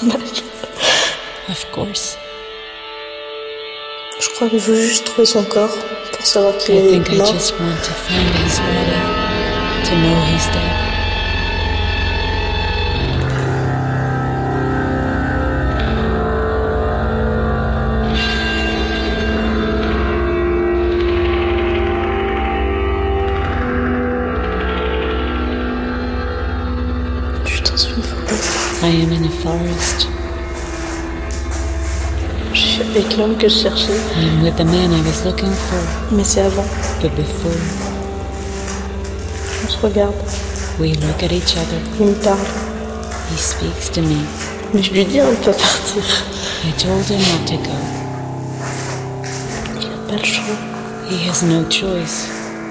Normal. 0.02 0.22
of 1.50 1.72
course. 1.72 2.18
Je 4.42 4.48
crois 4.48 4.58
que 4.58 4.66
je 4.66 4.72
veux 4.72 4.82
juste 4.82 5.06
trouver 5.06 5.28
son 5.28 5.44
corps 5.44 5.78
pour 6.14 6.26
savoir 6.26 6.58
qu'il 6.58 6.74
I 6.74 6.78
est 6.80 6.90
think 6.90 7.10
I 7.12 7.18
mort. 7.20 7.32
just 7.32 7.60
want 7.60 7.78
to 7.84 7.92
find 7.94 8.28
his 8.44 8.58
body, 8.58 8.98
to 9.86 9.96
know 10.02 10.20
he's 10.34 10.48
dead. 10.48 11.72
Je 27.46 27.52
suis 27.54 27.62
dans 27.62 27.78
une 27.78 28.02
forêt. 28.04 28.84
I 28.84 29.04
am 29.04 29.12
in 29.12 29.26
a 29.26 29.30
forest. 29.30 30.11
Avec 33.04 33.18
l'homme 33.18 33.36
que 33.38 33.50
je 33.50 33.56
cherchais, 33.64 34.00
I'm 34.16 34.44
with 34.44 34.56
the 34.58 34.64
man 34.66 34.92
I 34.94 35.02
was 35.02 35.26
looking 35.26 35.52
for, 35.52 35.80
mais 36.16 36.24
c'est 36.24 36.42
avant. 36.42 36.66
but 37.02 37.12
before 37.16 37.52
On 39.64 39.70
se 39.70 39.78
regarde, 39.82 40.14
we 40.80 40.94
look 40.96 41.24
at 41.24 41.32
each 41.32 41.56
other, 41.58 41.80
il 42.00 42.06
me 42.08 42.14
parle. 42.24 42.38
he 43.32 43.38
speaks 43.38 43.90
to 43.92 44.02
me. 44.02 44.18
Mais 44.74 44.84
je 44.84 44.92
lui 44.94 45.06
dis, 45.06 45.18
pas 45.18 45.52
partir. 45.54 46.04
I 46.64 46.72
told 46.78 47.10
him 47.10 47.20
not 47.20 47.48
to 47.48 47.58
go. 47.58 47.78
Il 49.82 49.90
n'a 49.90 49.98
pas 50.08 50.18
le 50.18 50.24
choix. 50.24 50.56
He 51.10 51.28
has 51.28 51.44
no 51.44 51.64
choice. 51.70 52.28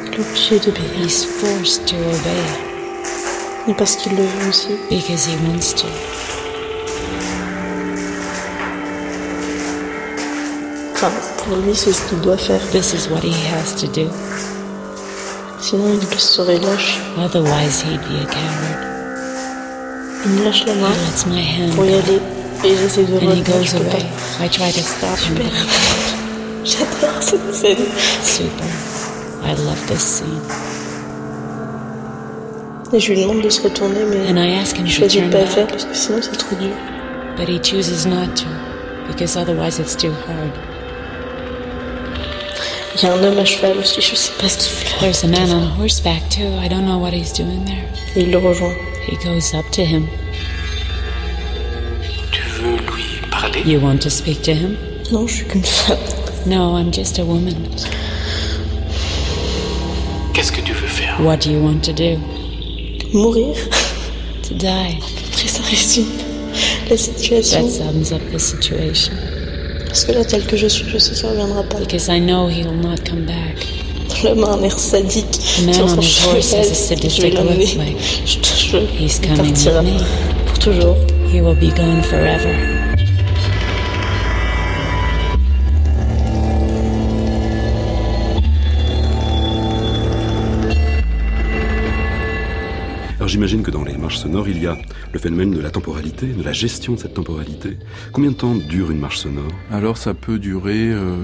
Il 0.07 0.15
est 0.15 0.21
obligé 0.21 0.59
d'obéir. 0.61 1.07
He's 1.07 1.25
forced 1.25 1.87
to 1.87 1.97
obey 1.97 3.69
Et 3.69 3.75
parce 3.75 3.97
qu'il 3.97 4.13
le 4.17 4.23
veut 4.23 4.49
aussi. 4.49 4.69
because 4.89 5.27
he 5.27 5.35
wants 5.47 5.75
to. 5.75 5.87
Enfin, 11.03 11.11
pour 11.39 11.57
lui, 11.57 11.75
c'est 11.75 11.93
ce 11.93 12.03
qu'il 12.09 12.21
doit 12.21 12.37
faire. 12.37 12.61
This 12.73 12.93
is 12.93 13.09
what 13.11 13.21
he 13.23 13.33
has 13.55 13.75
to 13.81 13.87
do. 13.87 14.07
Sinon, 15.59 15.99
il 16.01 16.21
serait 16.21 16.59
lâche. 16.59 16.99
Otherwise, 17.17 17.83
he'd 17.83 18.01
be 18.03 18.23
a 18.23 18.27
coward. 18.27 18.87
Il 20.27 20.33
me 20.33 20.45
lâche 20.45 20.65
la 20.67 20.75
main 20.75 20.89
He 20.91 21.11
lets 21.11 21.27
my 21.27 21.41
hand 21.43 21.75
pour 21.75 21.87
y 21.87 21.95
aller. 21.95 22.21
Et 22.65 22.77
j'essaie 22.77 23.05
de 23.05 23.15
and 23.15 23.21
he 23.21 23.27
retenir, 23.29 23.45
goes 23.47 23.65
je 23.65 23.77
peux 23.79 23.85
away. 23.85 23.91
pas. 24.39 24.45
I 24.45 24.49
try 24.51 24.71
to 24.73 24.81
stop 24.81 25.19
him, 25.19 25.39
I. 25.39 25.51
J'adore 26.65 27.23
cette 27.23 27.55
scène. 27.55 27.77
Super. 28.23 28.67
I 29.43 29.55
love 29.57 29.87
this 29.87 30.01
scene. 30.03 30.41
Et 32.93 33.01
je 33.01 33.13
lui 33.13 33.23
demande 33.23 33.41
de 33.43 33.49
se 33.49 33.63
retourner, 33.63 34.01
mais 34.11 34.29
And 34.31 34.37
I 34.37 34.59
ask 34.61 34.77
him 34.77 34.87
je 34.87 34.97
to 34.97 35.01
choisis 35.01 35.23
de 35.23 35.29
pas 35.31 35.41
le 35.41 35.47
faire 35.47 35.67
parce 35.69 35.85
que 35.85 35.95
sinon 35.95 36.19
c'est 36.21 36.37
trop 36.37 36.57
dur. 36.57 36.75
but 37.39 37.49
he 37.49 37.59
chooses 37.59 38.05
not 38.07 38.35
to 38.37 38.45
because 39.09 39.37
otherwise 39.37 39.79
it's 39.79 39.97
too 39.97 40.11
hard. 40.27 40.53
Il 42.97 43.03
y 43.03 43.07
a 43.07 43.13
un 43.15 43.23
homme 43.23 43.39
à 43.39 43.45
cheval 43.45 43.79
aussi, 43.79 44.01
je 44.01 44.15
sais 44.17 44.33
pas 44.41 44.49
ce 44.49 44.59
qu'il 44.59 44.73
fait. 44.73 44.99
There's 44.99 45.25
a 45.25 45.29
man 45.29 45.51
on 45.51 45.81
horseback 45.81 46.29
too. 46.29 46.47
I 46.63 46.69
don't 46.69 46.85
know 46.87 46.99
what 46.99 47.13
he's 47.13 47.33
doing 47.33 47.65
there. 47.65 47.85
Et 48.17 48.23
il 48.23 48.31
le 48.33 48.39
rejoint. 48.39 48.75
He 49.07 49.17
goes 49.25 49.55
up 49.55 49.65
to 49.73 49.83
him. 49.83 50.09
Tu 52.33 52.43
veux 52.43 52.73
lui 52.77 53.21
parler 53.31 53.63
You 53.65 53.79
want 53.81 53.99
to 53.99 54.11
speak 54.11 54.43
to 54.43 54.53
him? 54.53 54.77
Non, 55.13 55.27
je 55.27 55.37
suis 55.37 55.45
qu'une 55.47 55.65
femme. 55.65 55.99
No, 56.47 56.77
I'm 56.77 56.93
just 56.93 57.19
a 57.19 57.25
woman. 57.25 57.55
Qu'est-ce 60.35 60.51
que 60.53 60.61
tu 60.61 60.73
veux 60.73 60.89
faire 60.89 61.21
What 61.21 61.39
do 61.39 61.51
you 61.51 61.61
want 61.61 61.81
to 61.85 61.93
do? 61.93 62.19
Mourir 63.13 63.55
To 64.49 64.55
die. 64.55 64.99
Après, 65.29 65.49
ça 65.49 65.63
résume 65.63 66.07
la 66.89 66.97
situation. 66.97 67.63
That 67.63 67.71
sums 67.71 68.13
up 68.13 68.23
the 68.33 68.39
situation. 68.39 69.13
Parce 69.91 70.05
que 70.05 70.13
là, 70.13 70.25
tel 70.25 70.45
que 70.47 70.57
je 70.57 70.69
suis, 70.69 70.89
je 70.89 70.99
sais 70.99 71.15
qu'il 71.15 71.27
reviendra 71.27 71.65
pas. 71.65 71.79
Because 71.81 72.07
I 72.09 72.21
know 72.21 72.49
he'll 72.49 72.71
not 72.73 72.99
come 73.05 73.27
back. 73.27 73.67
L'homme 74.23 74.45
a 74.45 74.53
un 74.55 74.63
air 74.63 74.79
sadique. 74.79 75.27
Man 75.67 75.75
on 75.83 75.99
his 76.01 76.19
horse 76.25 76.53
has 76.55 76.71
a 76.71 76.75
cheval, 76.75 77.11
je 77.11 77.23
vais 77.23 77.33
sadistic 77.33 77.35
l'emmener. 77.35 77.67
look 77.67 77.77
like 77.77 77.97
Je 78.25 78.39
te 78.39 78.55
jure, 78.57 78.83
he's 78.97 79.19
il 79.19 79.29
coming 79.29 79.53
partira 79.53 79.83
with 79.83 79.93
me. 79.93 80.01
pour 80.47 80.59
toujours. 80.61 80.97
He 81.33 81.41
will 81.41 81.57
be 81.57 81.75
gone 81.75 82.03
forever. 82.03 82.70
J'imagine 93.31 93.63
que 93.63 93.71
dans 93.71 93.85
les 93.85 93.97
marches 93.97 94.19
sonores, 94.19 94.49
il 94.49 94.61
y 94.61 94.67
a 94.67 94.77
le 95.13 95.19
phénomène 95.21 95.53
de 95.53 95.61
la 95.61 95.71
temporalité, 95.71 96.27
de 96.27 96.43
la 96.43 96.53
gestion 96.53 96.95
de 96.95 96.99
cette 96.99 97.15
temporalité. 97.15 97.79
Combien 98.13 98.33
de 98.33 98.37
temps 98.37 98.57
dure 98.57 98.91
une 98.91 98.99
marche 98.99 99.19
sonore? 99.19 99.53
Alors 99.71 99.99
ça 99.99 100.15
peut 100.15 100.41
durer 100.41 100.91
euh, 100.91 101.17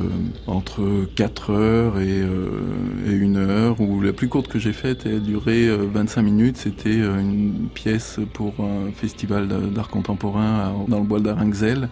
entre 0.47 1.05
4 1.17 1.51
heures 1.51 1.99
et, 1.99 2.23
euh, 2.23 2.63
et 3.09 3.25
1 3.25 3.35
heure, 3.35 3.81
ou 3.81 4.01
la 4.01 4.13
plus 4.13 4.29
courte 4.29 4.47
que 4.47 4.61
j'ai 4.61 4.73
faite, 4.73 5.05
a 5.05 5.19
duré 5.19 5.67
euh, 5.67 5.89
25 5.93 6.23
minutes. 6.23 6.57
C'était 6.59 6.91
euh, 6.91 7.19
une 7.19 7.69
pièce 7.75 8.21
pour 8.35 8.55
un 8.61 8.93
festival 8.93 9.49
d'art 9.73 9.89
contemporain 9.89 10.75
dans 10.87 11.01
le 11.01 11.07
bois 11.07 11.19
d'Arinxel, 11.19 11.89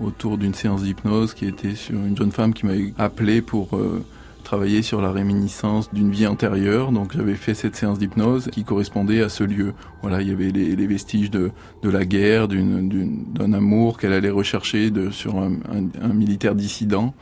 autour 0.00 0.38
d'une 0.38 0.54
séance 0.54 0.82
d'hypnose 0.82 1.34
qui 1.34 1.44
était 1.44 1.74
sur 1.74 1.96
une 1.96 2.16
jeune 2.16 2.32
femme 2.32 2.54
qui 2.54 2.64
m'avait 2.64 2.94
appelé 2.96 3.42
pour 3.42 3.76
euh, 3.76 4.02
travailler 4.48 4.80
sur 4.80 5.02
la 5.02 5.12
réminiscence 5.12 5.92
d'une 5.92 6.10
vie 6.10 6.26
antérieure. 6.26 6.90
Donc 6.90 7.14
j'avais 7.14 7.34
fait 7.34 7.52
cette 7.52 7.76
séance 7.76 7.98
d'hypnose 7.98 8.48
qui 8.50 8.64
correspondait 8.64 9.20
à 9.20 9.28
ce 9.28 9.44
lieu. 9.44 9.74
Voilà, 10.00 10.22
il 10.22 10.28
y 10.28 10.32
avait 10.32 10.48
les, 10.48 10.86
vestiges 10.86 11.30
de, 11.30 11.50
la 11.82 12.06
guerre, 12.06 12.48
d'un 12.48 13.52
amour 13.52 13.98
qu'elle 13.98 14.14
allait 14.14 14.30
rechercher 14.30 14.90
sur 15.10 15.38
un, 15.38 16.14
militaire 16.14 16.54
dissident 16.54 17.12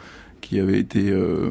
qui 0.41 0.61
avait 0.61 0.79
été 0.79 1.11
euh, 1.11 1.51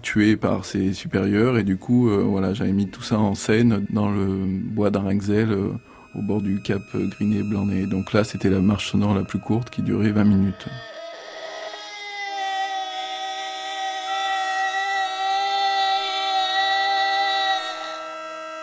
tué 0.00 0.34
par 0.36 0.64
ses 0.64 0.94
supérieurs. 0.94 1.58
Et 1.58 1.64
du 1.64 1.76
coup, 1.76 2.08
euh, 2.08 2.22
voilà, 2.22 2.54
j'avais 2.54 2.72
mis 2.72 2.88
tout 2.88 3.02
ça 3.02 3.18
en 3.18 3.34
scène 3.34 3.84
dans 3.90 4.08
le 4.08 4.46
bois 4.46 4.88
d'Arinxel, 4.88 5.52
euh, 5.52 5.72
au 6.14 6.22
bord 6.22 6.40
du 6.40 6.62
cap 6.62 6.80
Griné-Blanc-Nez. 6.94 7.84
Donc 7.84 8.14
là, 8.14 8.24
c'était 8.24 8.48
la 8.48 8.60
marche 8.60 8.92
sonore 8.92 9.14
la 9.14 9.24
plus 9.24 9.40
courte 9.40 9.68
qui 9.68 9.82
durait 9.82 10.12
20 10.12 10.24
minutes. 10.24 10.66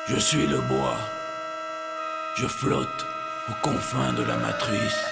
Je 0.06 0.18
suis 0.18 0.48
le 0.48 0.60
bois. 0.60 1.00
Je 2.36 2.46
flotte 2.46 3.06
aux 3.50 3.54
confins 3.62 4.12
de 4.12 4.24
la 4.24 4.36
matrice. 4.36 5.06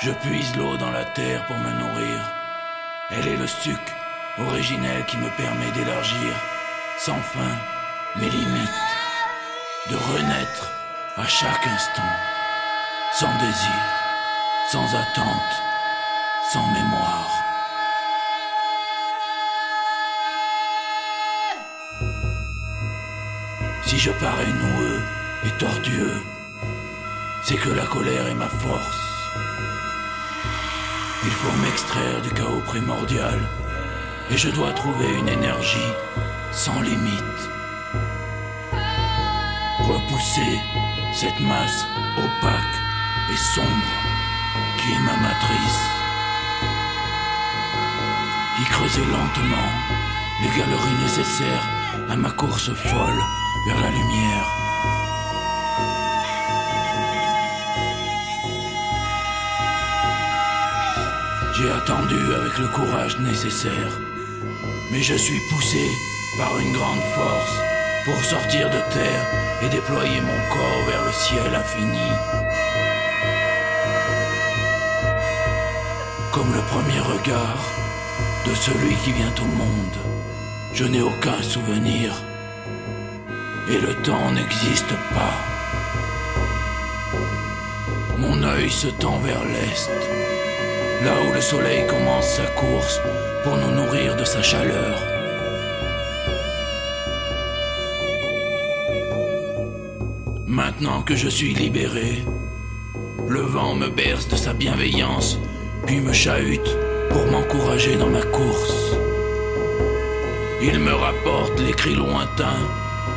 Je 0.00 0.12
puise 0.12 0.54
l'eau 0.56 0.76
dans 0.76 0.92
la 0.92 1.04
terre 1.04 1.44
pour 1.46 1.58
me 1.58 1.72
nourrir. 1.72 2.32
Elle 3.10 3.26
est 3.26 3.36
le 3.36 3.48
suc 3.48 3.92
originel 4.38 5.04
qui 5.06 5.16
me 5.16 5.28
permet 5.36 5.70
d'élargir 5.72 6.34
sans 6.98 7.20
fin 7.20 7.56
mes 8.16 8.30
limites, 8.30 8.70
de 9.90 9.96
renaître 9.96 10.70
à 11.16 11.26
chaque 11.26 11.66
instant, 11.66 12.12
sans 13.12 13.34
désir, 13.38 13.82
sans 14.70 14.94
attente, 14.94 15.62
sans 16.52 16.66
mémoire. 16.72 17.31
Je 24.04 24.10
parais 24.10 24.52
noueux 24.64 25.00
et 25.46 25.50
tortueux, 25.58 26.20
c'est 27.44 27.54
que 27.54 27.68
la 27.68 27.84
colère 27.84 28.26
est 28.26 28.34
ma 28.34 28.48
force. 28.48 29.00
Il 31.22 31.30
faut 31.30 31.56
m'extraire 31.62 32.20
du 32.20 32.30
chaos 32.30 32.62
primordial 32.66 33.38
et 34.28 34.36
je 34.36 34.48
dois 34.48 34.72
trouver 34.72 35.08
une 35.20 35.28
énergie 35.28 35.92
sans 36.50 36.80
limite. 36.80 37.42
Repousser 39.78 40.58
cette 41.14 41.38
masse 41.38 41.86
opaque 42.18 42.78
et 43.32 43.36
sombre 43.54 43.92
qui 44.78 44.94
est 44.94 45.04
ma 45.10 45.16
matrice. 45.28 45.82
y 48.62 48.64
creuser 48.64 49.04
lentement 49.16 49.70
les 50.42 50.58
galeries 50.58 51.02
nécessaires 51.04 51.68
à 52.10 52.16
ma 52.16 52.30
course 52.32 52.74
folle 52.74 53.22
vers 53.64 53.80
la 53.80 53.90
lumière. 53.90 54.46
J'ai 61.54 61.70
attendu 61.70 62.16
avec 62.34 62.58
le 62.58 62.68
courage 62.68 63.18
nécessaire, 63.18 64.00
mais 64.90 65.02
je 65.02 65.14
suis 65.14 65.38
poussé 65.50 65.86
par 66.36 66.58
une 66.58 66.72
grande 66.72 67.02
force 67.14 67.56
pour 68.04 68.16
sortir 68.24 68.68
de 68.68 68.80
terre 68.92 69.26
et 69.62 69.68
déployer 69.68 70.20
mon 70.20 70.40
corps 70.50 70.84
vers 70.88 71.04
le 71.04 71.12
ciel 71.12 71.54
infini. 71.54 72.10
Comme 76.32 76.52
le 76.52 76.62
premier 76.62 77.00
regard 77.00 77.62
de 78.46 78.54
celui 78.54 78.94
qui 79.04 79.12
vient 79.12 79.34
au 79.40 79.44
monde, 79.44 79.98
je 80.72 80.84
n'ai 80.84 81.02
aucun 81.02 81.40
souvenir 81.42 82.24
et 83.68 83.78
le 83.78 83.94
temps 84.02 84.30
n'existe 84.32 84.94
pas. 85.14 85.34
Mon 88.18 88.42
œil 88.42 88.70
se 88.70 88.88
tend 88.88 89.18
vers 89.18 89.44
l'est, 89.44 89.90
là 91.04 91.12
où 91.28 91.32
le 91.32 91.40
soleil 91.40 91.86
commence 91.86 92.28
sa 92.36 92.46
course 92.46 93.00
pour 93.44 93.56
nous 93.56 93.70
nourrir 93.70 94.16
de 94.16 94.24
sa 94.24 94.42
chaleur. 94.42 94.98
Maintenant 100.46 101.02
que 101.02 101.16
je 101.16 101.28
suis 101.28 101.54
libéré, 101.54 102.24
le 103.28 103.40
vent 103.40 103.74
me 103.74 103.88
berce 103.88 104.28
de 104.28 104.36
sa 104.36 104.52
bienveillance, 104.52 105.38
puis 105.86 106.00
me 106.00 106.12
chahute 106.12 106.76
pour 107.10 107.26
m'encourager 107.26 107.96
dans 107.96 108.10
ma 108.10 108.22
course. 108.22 108.96
Il 110.60 110.78
me 110.78 110.92
rapporte 110.92 111.58
les 111.60 111.72
cris 111.72 111.94
lointains 111.94 112.68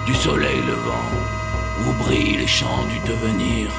du 0.05 0.13
soleil 0.13 0.61
levant, 0.61 1.09
où 1.85 1.93
brillent 2.03 2.37
les 2.37 2.47
champs 2.47 2.85
du 2.85 2.99
devenir. 2.99 3.71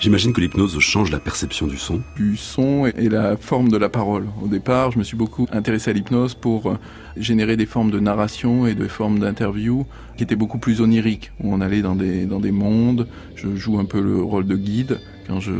J'imagine 0.00 0.32
que 0.32 0.40
l'hypnose 0.40 0.78
change 0.78 1.10
la 1.10 1.20
perception 1.20 1.66
du 1.66 1.76
son. 1.76 2.00
Du 2.16 2.38
son 2.38 2.86
et 2.86 3.10
la 3.10 3.36
forme 3.36 3.68
de 3.68 3.76
la 3.76 3.90
parole. 3.90 4.28
Au 4.42 4.48
départ, 4.48 4.92
je 4.92 4.98
me 4.98 5.04
suis 5.04 5.16
beaucoup 5.16 5.46
intéressé 5.52 5.90
à 5.90 5.92
l'hypnose 5.92 6.34
pour 6.34 6.70
euh, 6.70 6.78
générer 7.18 7.58
des 7.58 7.66
formes 7.66 7.90
de 7.90 8.00
narration 8.00 8.66
et 8.66 8.74
des 8.74 8.88
formes 8.88 9.18
d'interview 9.18 9.84
qui 10.16 10.22
étaient 10.22 10.36
beaucoup 10.36 10.56
plus 10.56 10.80
oniriques, 10.80 11.32
où 11.40 11.52
on 11.52 11.60
allait 11.60 11.82
dans 11.82 11.96
des, 11.96 12.24
dans 12.24 12.40
des 12.40 12.50
mondes. 12.50 13.08
Je 13.34 13.54
joue 13.56 13.78
un 13.78 13.84
peu 13.84 14.00
le 14.00 14.22
rôle 14.22 14.46
de 14.46 14.56
guide 14.56 15.00
quand 15.26 15.38
je 15.38 15.52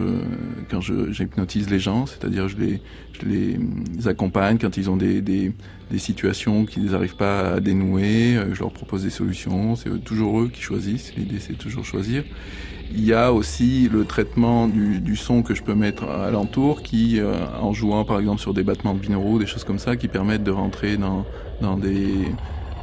quand 0.70 0.80
je 0.80 1.12
j'hypnotise 1.12 1.68
les 1.68 1.78
gens, 1.78 2.06
c'est-à-dire 2.06 2.48
je 2.48 2.56
les 2.56 2.82
je 3.12 3.26
les 3.26 4.08
accompagne 4.08 4.56
quand 4.58 4.76
ils 4.76 4.88
ont 4.88 4.96
des 4.96 5.20
des, 5.20 5.52
des 5.90 5.98
situations 5.98 6.64
qu'ils 6.64 6.90
n'arrivent 6.92 7.16
pas 7.16 7.52
à 7.52 7.60
dénouer, 7.60 8.36
euh, 8.36 8.54
je 8.54 8.60
leur 8.60 8.72
propose 8.72 9.02
des 9.04 9.10
solutions, 9.10 9.76
c'est 9.76 10.02
toujours 10.02 10.40
eux 10.40 10.48
qui 10.48 10.62
choisissent, 10.62 11.14
l'idée 11.16 11.38
c'est 11.40 11.58
toujours 11.58 11.84
choisir. 11.84 12.24
Il 12.92 13.04
y 13.04 13.14
a 13.14 13.32
aussi 13.32 13.88
le 13.88 14.04
traitement 14.04 14.66
du, 14.66 15.00
du 15.00 15.16
son 15.16 15.42
que 15.42 15.54
je 15.54 15.62
peux 15.62 15.74
mettre 15.74 16.08
alentour 16.08 16.82
qui, 16.82 17.20
euh, 17.20 17.34
en 17.60 17.72
jouant 17.72 18.04
par 18.04 18.18
exemple 18.18 18.40
sur 18.40 18.52
des 18.52 18.62
battements 18.62 18.94
de 18.94 18.98
binauraux, 18.98 19.38
des 19.38 19.46
choses 19.46 19.64
comme 19.64 19.78
ça, 19.78 19.96
qui 19.96 20.08
permettent 20.08 20.44
de 20.44 20.50
rentrer 20.50 20.96
dans, 20.96 21.24
dans 21.60 21.76
des... 21.76 22.26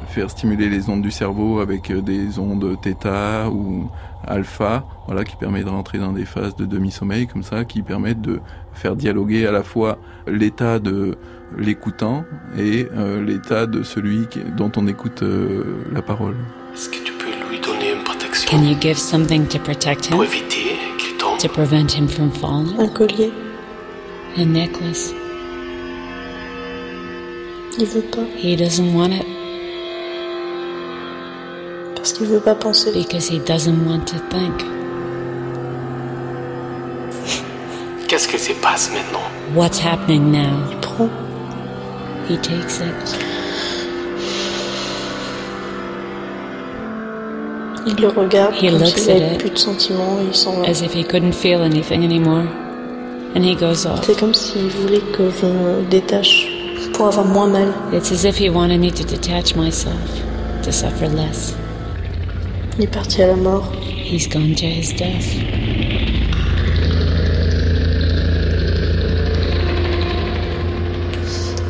faire 0.08 0.30
stimuler 0.30 0.68
les 0.70 0.88
ondes 0.88 1.02
du 1.02 1.10
cerveau 1.10 1.60
avec 1.60 1.90
euh, 1.90 2.00
des 2.00 2.38
ondes 2.38 2.76
θ 2.82 3.48
ou 3.50 3.88
alpha, 4.26 4.84
voilà, 5.06 5.24
qui 5.24 5.36
permet 5.36 5.62
de 5.62 5.68
rentrer 5.68 5.98
dans 5.98 6.12
des 6.12 6.24
phases 6.24 6.56
de 6.56 6.66
demi-sommeil 6.66 7.26
comme 7.26 7.42
ça, 7.42 7.64
qui 7.64 7.82
permettent 7.82 8.20
de 8.20 8.40
faire 8.72 8.96
dialoguer 8.96 9.46
à 9.46 9.52
la 9.52 9.62
fois 9.62 9.98
l'état 10.26 10.78
de 10.78 11.16
l'écoutant 11.56 12.24
et 12.58 12.86
euh, 12.96 13.24
l'état 13.24 13.66
de 13.66 13.82
celui 13.82 14.26
dont 14.56 14.72
on 14.76 14.86
écoute 14.86 15.22
euh, 15.22 15.84
la 15.92 16.02
parole. 16.02 16.36
Can 18.48 18.64
you 18.66 18.74
give 18.74 18.98
something 18.98 19.46
to 19.48 19.58
protect 19.58 20.06
him? 20.06 20.16
pour 20.16 20.24
éviter 20.24 20.78
qu'il 20.98 21.16
tombe 21.18 21.38
To 21.38 21.48
prevent 21.48 21.90
him 21.92 22.08
from 22.08 22.30
falling? 22.30 22.78
Un 22.80 22.88
collier. 22.88 23.30
A 24.36 24.44
necklace. 24.44 25.12
Il 27.78 27.84
veut 27.86 28.02
pas. 28.10 28.24
He 28.36 28.56
doesn't 28.56 28.94
want 28.94 29.12
it 29.12 29.26
Parce 31.94 32.12
qu'il 32.12 32.26
veut 32.26 32.40
pas 32.40 32.54
penser. 32.54 32.90
because 32.92 33.28
he 33.28 33.38
doesn't 33.40 33.84
want 33.86 34.06
to 34.06 34.16
think. 34.30 34.64
Qu'est-ce 38.08 38.26
qui 38.26 38.38
se 38.38 38.52
passe 38.54 38.90
maintenant 38.90 39.20
What's 39.54 39.78
happening 39.78 40.32
now? 40.32 40.56
Il 40.70 40.76
prend. 40.80 41.10
He 42.28 42.36
takes 42.38 42.80
it. 42.80 43.27
Il 47.88 48.00
le 48.02 48.08
regarde 48.08 48.54
He 48.60 48.68
comme 48.70 48.84
s'il 48.86 49.10
at 49.10 49.14
avait 49.16 49.34
it. 49.34 49.38
plus 49.38 49.50
de 49.50 49.58
sentiments 49.58 50.18
et 50.22 50.26
il 50.28 50.34
s'en 50.34 50.60
va. 50.60 50.68
as 50.68 50.82
if 50.82 50.92
he 50.94 51.02
couldn't 51.04 51.32
feel 51.32 51.62
anything 51.62 52.04
anymore. 52.04 52.44
And 53.34 53.42
he 53.42 53.54
goes 53.54 53.86
off. 53.86 54.00
C'est 54.04 54.18
comme 54.18 54.34
s'il 54.34 54.68
voulait 54.68 55.02
que 55.12 55.30
je 55.30 55.46
me 55.46 55.82
détache 55.90 56.46
pour 56.92 57.06
avoir 57.06 57.26
moins 57.26 57.46
mal. 57.48 57.72
It's 57.92 58.10
as 58.12 58.24
if 58.24 58.38
he 58.38 58.48
wanted 58.50 58.80
me 58.80 58.90
to 58.90 59.04
detach 59.04 59.54
myself, 59.56 59.94
to 60.64 60.70
suffer 60.72 61.08
less. 61.08 61.54
Il 62.78 62.84
est 62.84 62.92
parti 62.92 63.22
à 63.22 63.28
la 63.28 63.36
mort. 63.36 63.70
He's 64.10 64.26
gone 64.28 64.54
to 64.54 64.66
his 64.66 64.92
death. 64.94 65.36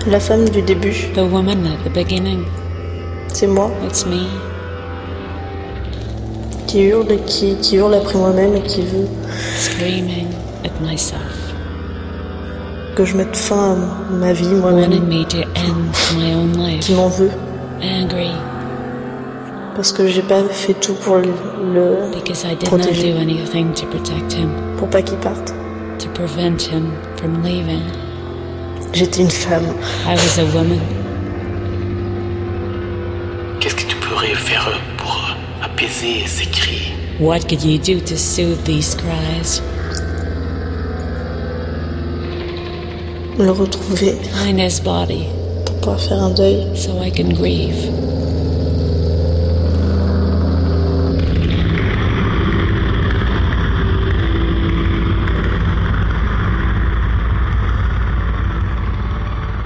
La 0.07 0.21
femme 0.21 0.49
du 0.49 0.62
début, 0.62 0.95
The 1.14 1.19
woman 1.23 1.66
at 1.66 1.85
the 1.85 1.93
beginning, 1.93 2.45
c'est 3.33 3.47
moi 3.47 3.71
it's 3.87 4.07
me, 4.07 4.27
qui 6.69 6.83
hurle 6.85 7.11
et 7.11 7.19
qui, 7.27 7.57
qui 7.57 7.77
hurle 7.77 7.95
après 7.95 8.16
moi-même 8.19 8.55
et 8.55 8.62
qui 8.62 8.83
veut 8.83 9.09
screaming 9.59 10.29
at 10.64 10.71
myself, 10.81 11.53
que 12.95 13.05
je 13.05 13.16
mette 13.16 13.37
fin 13.37 13.73
à 13.73 14.12
ma 14.14 14.33
vie 14.33 14.47
moi-même, 14.49 14.93
wanting 14.93 15.09
me 15.09 15.25
to 15.25 15.39
end 15.57 16.16
my 16.16 16.35
own 16.35 16.53
life, 16.57 16.81
qui 16.85 16.93
m'en 16.95 17.09
veut 17.09 17.31
angry 17.83 18.31
parce 19.75 19.93
que 19.93 20.09
j'ai 20.09 20.23
pas 20.23 20.43
fait 20.51 20.75
tout 20.75 20.95
pour 20.95 21.16
le, 21.16 21.29
le- 21.73 22.11
because 22.12 22.45
I 22.45 22.57
did 22.57 22.64
not 22.71 22.79
protéger, 22.79 23.12
do 23.12 23.19
anything 23.21 23.73
to 23.75 23.87
protect 23.87 24.33
him, 24.35 24.51
pour 24.77 24.89
pas 24.89 25.03
qu'il 25.03 25.19
parte. 25.19 25.53
to 25.99 26.09
prevent 26.14 26.61
him 26.62 26.93
from 27.16 27.43
leaving. 27.45 27.83
J'étais 28.93 29.21
une 29.23 29.31
femme. 29.31 29.66
I 30.07 30.14
was 30.14 30.39
a 30.41 30.45
woman. 30.57 30.81
Qu'est-ce 33.61 33.75
que 33.77 33.83
tu 33.89 33.97
pourrais 33.97 34.35
faire 34.35 34.81
pour 34.97 34.97
apaiser 35.79 36.26
ces 36.26 36.47
cris 36.47 36.93
What 37.20 37.49
could 37.49 37.62
you 37.62 37.79
do 37.79 38.01
to 38.01 38.16
soothe 38.16 38.64
these 38.64 38.97
cries? 38.97 39.61
Le 43.39 43.53
retrouver 43.53 44.18
his 44.59 44.81
body 44.81 45.29
pour 45.64 45.76
pouvoir 45.76 46.01
faire 46.01 46.22
un 46.22 46.31
deuil. 46.31 46.76
so 46.76 47.01
I 47.01 47.11
can 47.11 47.33
grieve. 47.33 47.93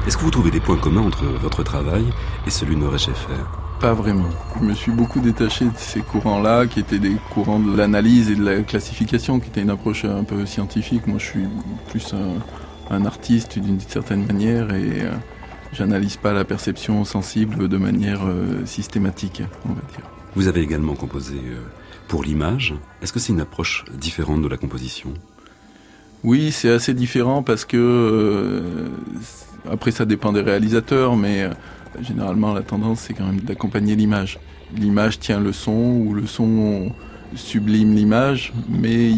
Est-ce 0.06 0.18
que 0.18 0.24
vous 0.24 0.30
trouvez 0.30 0.50
des 0.50 0.60
points 0.60 0.76
communs 0.76 1.06
entre 1.06 1.24
votre 1.24 1.62
travail 1.62 2.04
et 2.46 2.50
celui 2.50 2.76
de 2.76 2.80
Nora 2.80 2.98
Schaeffer? 2.98 3.71
Pas 3.82 3.94
vraiment. 3.94 4.28
Je 4.60 4.64
me 4.64 4.74
suis 4.74 4.92
beaucoup 4.92 5.18
détaché 5.18 5.64
de 5.64 5.76
ces 5.76 6.02
courants-là, 6.02 6.66
qui 6.66 6.78
étaient 6.78 7.00
des 7.00 7.16
courants 7.34 7.58
de 7.58 7.76
l'analyse 7.76 8.30
et 8.30 8.36
de 8.36 8.44
la 8.44 8.62
classification, 8.62 9.40
qui 9.40 9.48
étaient 9.48 9.62
une 9.62 9.70
approche 9.70 10.04
un 10.04 10.22
peu 10.22 10.46
scientifique. 10.46 11.08
Moi, 11.08 11.18
je 11.18 11.24
suis 11.24 11.48
plus 11.90 12.14
un, 12.14 12.94
un 12.94 13.04
artiste 13.04 13.58
d'une 13.58 13.80
certaine 13.80 14.24
manière 14.24 14.72
et 14.72 15.00
euh, 15.00 15.10
j'analyse 15.72 16.16
pas 16.16 16.32
la 16.32 16.44
perception 16.44 17.04
sensible 17.04 17.68
de 17.68 17.76
manière 17.76 18.20
euh, 18.24 18.64
systématique, 18.66 19.42
on 19.64 19.70
va 19.70 19.82
dire. 19.90 20.08
Vous 20.36 20.46
avez 20.46 20.60
également 20.60 20.94
composé 20.94 21.34
euh, 21.34 21.58
pour 22.06 22.22
l'image. 22.22 22.76
Est-ce 23.02 23.12
que 23.12 23.18
c'est 23.18 23.32
une 23.32 23.40
approche 23.40 23.84
différente 23.98 24.42
de 24.42 24.48
la 24.48 24.58
composition? 24.58 25.12
Oui, 26.22 26.52
c'est 26.52 26.70
assez 26.70 26.94
différent 26.94 27.42
parce 27.42 27.64
que 27.64 27.76
euh, 27.76 28.88
après 29.68 29.90
ça 29.90 30.04
dépend 30.04 30.32
des 30.32 30.40
réalisateurs, 30.40 31.16
mais 31.16 31.50
généralement 32.00 32.54
la 32.54 32.62
tendance 32.62 33.00
c'est 33.00 33.14
quand 33.14 33.26
même 33.26 33.40
d'accompagner 33.40 33.96
l'image. 33.96 34.38
L'image 34.76 35.18
tient 35.18 35.40
le 35.40 35.52
son 35.52 35.72
ou 35.72 36.14
le 36.14 36.26
son 36.26 36.92
sublime 37.34 37.94
l'image, 37.94 38.52
mais 38.68 39.12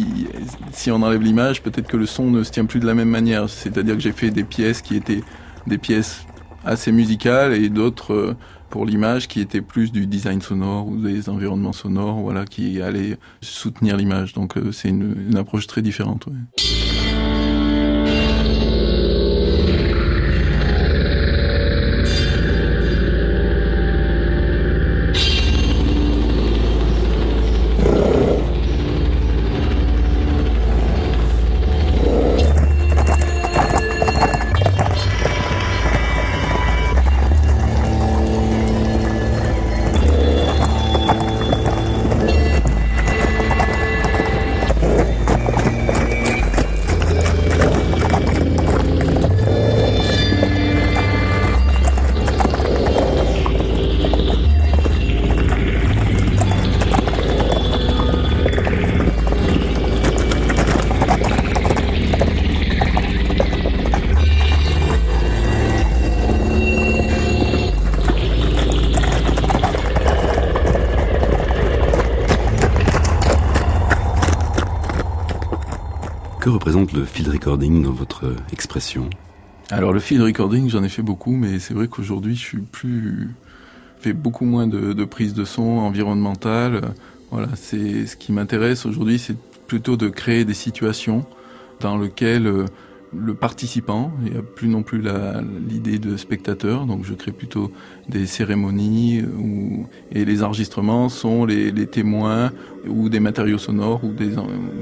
si 0.71 0.91
on 0.91 1.01
enlève 1.01 1.21
l'image, 1.21 1.61
peut-être 1.61 1.87
que 1.87 1.97
le 1.97 2.05
son 2.05 2.29
ne 2.29 2.43
se 2.43 2.51
tient 2.51 2.65
plus 2.65 2.79
de 2.79 2.85
la 2.85 2.93
même 2.93 3.09
manière. 3.09 3.49
C'est-à-dire 3.49 3.95
que 3.95 4.01
j'ai 4.01 4.11
fait 4.11 4.31
des 4.31 4.43
pièces 4.43 4.81
qui 4.81 4.95
étaient 4.95 5.21
des 5.67 5.77
pièces 5.77 6.25
assez 6.63 6.91
musicales 6.91 7.53
et 7.53 7.69
d'autres 7.69 8.13
euh, 8.13 8.37
pour 8.69 8.85
l'image 8.85 9.27
qui 9.27 9.39
étaient 9.39 9.61
plus 9.61 9.91
du 9.91 10.07
design 10.07 10.41
sonore 10.41 10.87
ou 10.87 10.97
des 10.97 11.29
environnements 11.29 11.73
sonores, 11.73 12.19
voilà, 12.19 12.45
qui 12.45 12.81
allaient 12.81 13.17
soutenir 13.41 13.97
l'image. 13.97 14.33
Donc 14.33 14.57
euh, 14.57 14.71
c'est 14.71 14.89
une, 14.89 15.15
une, 15.29 15.37
approche 15.37 15.67
très 15.67 15.81
différente. 15.81 16.25
Ouais. 16.27 16.84
Votre 78.29 78.53
expression 78.53 79.09
Alors 79.69 79.93
le 79.93 79.99
field 79.99 80.23
recording, 80.23 80.69
j'en 80.69 80.83
ai 80.83 80.89
fait 80.89 81.01
beaucoup, 81.01 81.35
mais 81.35 81.59
c'est 81.59 81.73
vrai 81.73 81.87
qu'aujourd'hui, 81.87 82.35
je 82.35 82.41
suis 82.41 82.61
plus 82.61 83.29
fait 83.99 84.13
beaucoup 84.13 84.45
moins 84.45 84.67
de, 84.67 84.93
de 84.93 85.05
prise 85.05 85.33
de 85.33 85.45
son 85.45 85.63
environnementale. 85.63 86.81
Voilà, 87.31 87.49
c'est 87.55 88.05
ce 88.05 88.15
qui 88.15 88.31
m'intéresse 88.31 88.85
aujourd'hui, 88.85 89.19
c'est 89.19 89.37
plutôt 89.67 89.97
de 89.97 90.09
créer 90.09 90.45
des 90.45 90.53
situations 90.53 91.25
dans 91.79 91.97
lesquelles 91.97 92.47
euh, 92.47 92.65
le 93.17 93.33
participant, 93.33 94.11
il 94.25 94.33
n'y 94.33 94.37
a 94.37 94.41
plus 94.41 94.67
non 94.67 94.83
plus 94.83 95.03
l'idée 95.67 95.99
de 95.99 96.17
spectateur, 96.17 96.85
donc 96.85 97.05
je 97.05 97.13
crée 97.13 97.31
plutôt 97.31 97.71
des 98.09 98.25
cérémonies 98.25 99.21
où, 99.21 99.87
et 100.11 100.25
les 100.25 100.43
enregistrements 100.43 101.09
sont 101.09 101.45
les, 101.45 101.71
les, 101.71 101.87
témoins 101.87 102.51
ou 102.87 103.09
des 103.09 103.19
matériaux 103.19 103.57
sonores 103.57 104.03
ou 104.03 104.11
des, 104.11 104.31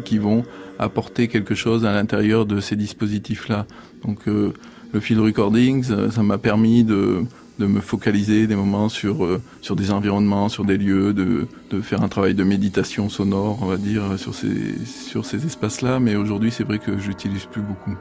qui 0.05 0.17
vont 0.17 0.43
apporter 0.79 1.27
quelque 1.27 1.55
chose 1.55 1.86
à 1.86 1.93
l'intérieur 1.93 2.45
de 2.45 2.59
ces 2.59 2.75
dispositifs-là. 2.75 3.65
Donc 4.03 4.27
euh, 4.27 4.53
le 4.93 4.99
field 4.99 5.21
recording, 5.21 5.84
ça 5.84 6.23
m'a 6.23 6.38
permis 6.38 6.84
de, 6.84 7.23
de 7.59 7.65
me 7.65 7.81
focaliser 7.81 8.47
des 8.47 8.55
moments 8.55 8.89
sur 8.89 9.23
euh, 9.23 9.41
sur 9.61 9.75
des 9.75 9.91
environnements, 9.91 10.49
sur 10.49 10.65
des 10.65 10.77
lieux, 10.77 11.13
de, 11.13 11.47
de 11.71 11.81
faire 11.81 12.01
un 12.03 12.07
travail 12.07 12.36
de 12.36 12.43
méditation 12.43 13.09
sonore, 13.09 13.59
on 13.61 13.65
va 13.65 13.77
dire, 13.77 14.17
sur 14.17 14.34
ces 14.34 14.86
sur 14.86 15.25
ces 15.25 15.45
espaces-là. 15.45 15.99
Mais 15.99 16.15
aujourd'hui, 16.15 16.51
c'est 16.51 16.63
vrai 16.63 16.79
que 16.79 16.97
j'utilise 16.97 17.45
plus 17.45 17.61
beaucoup. 17.61 17.95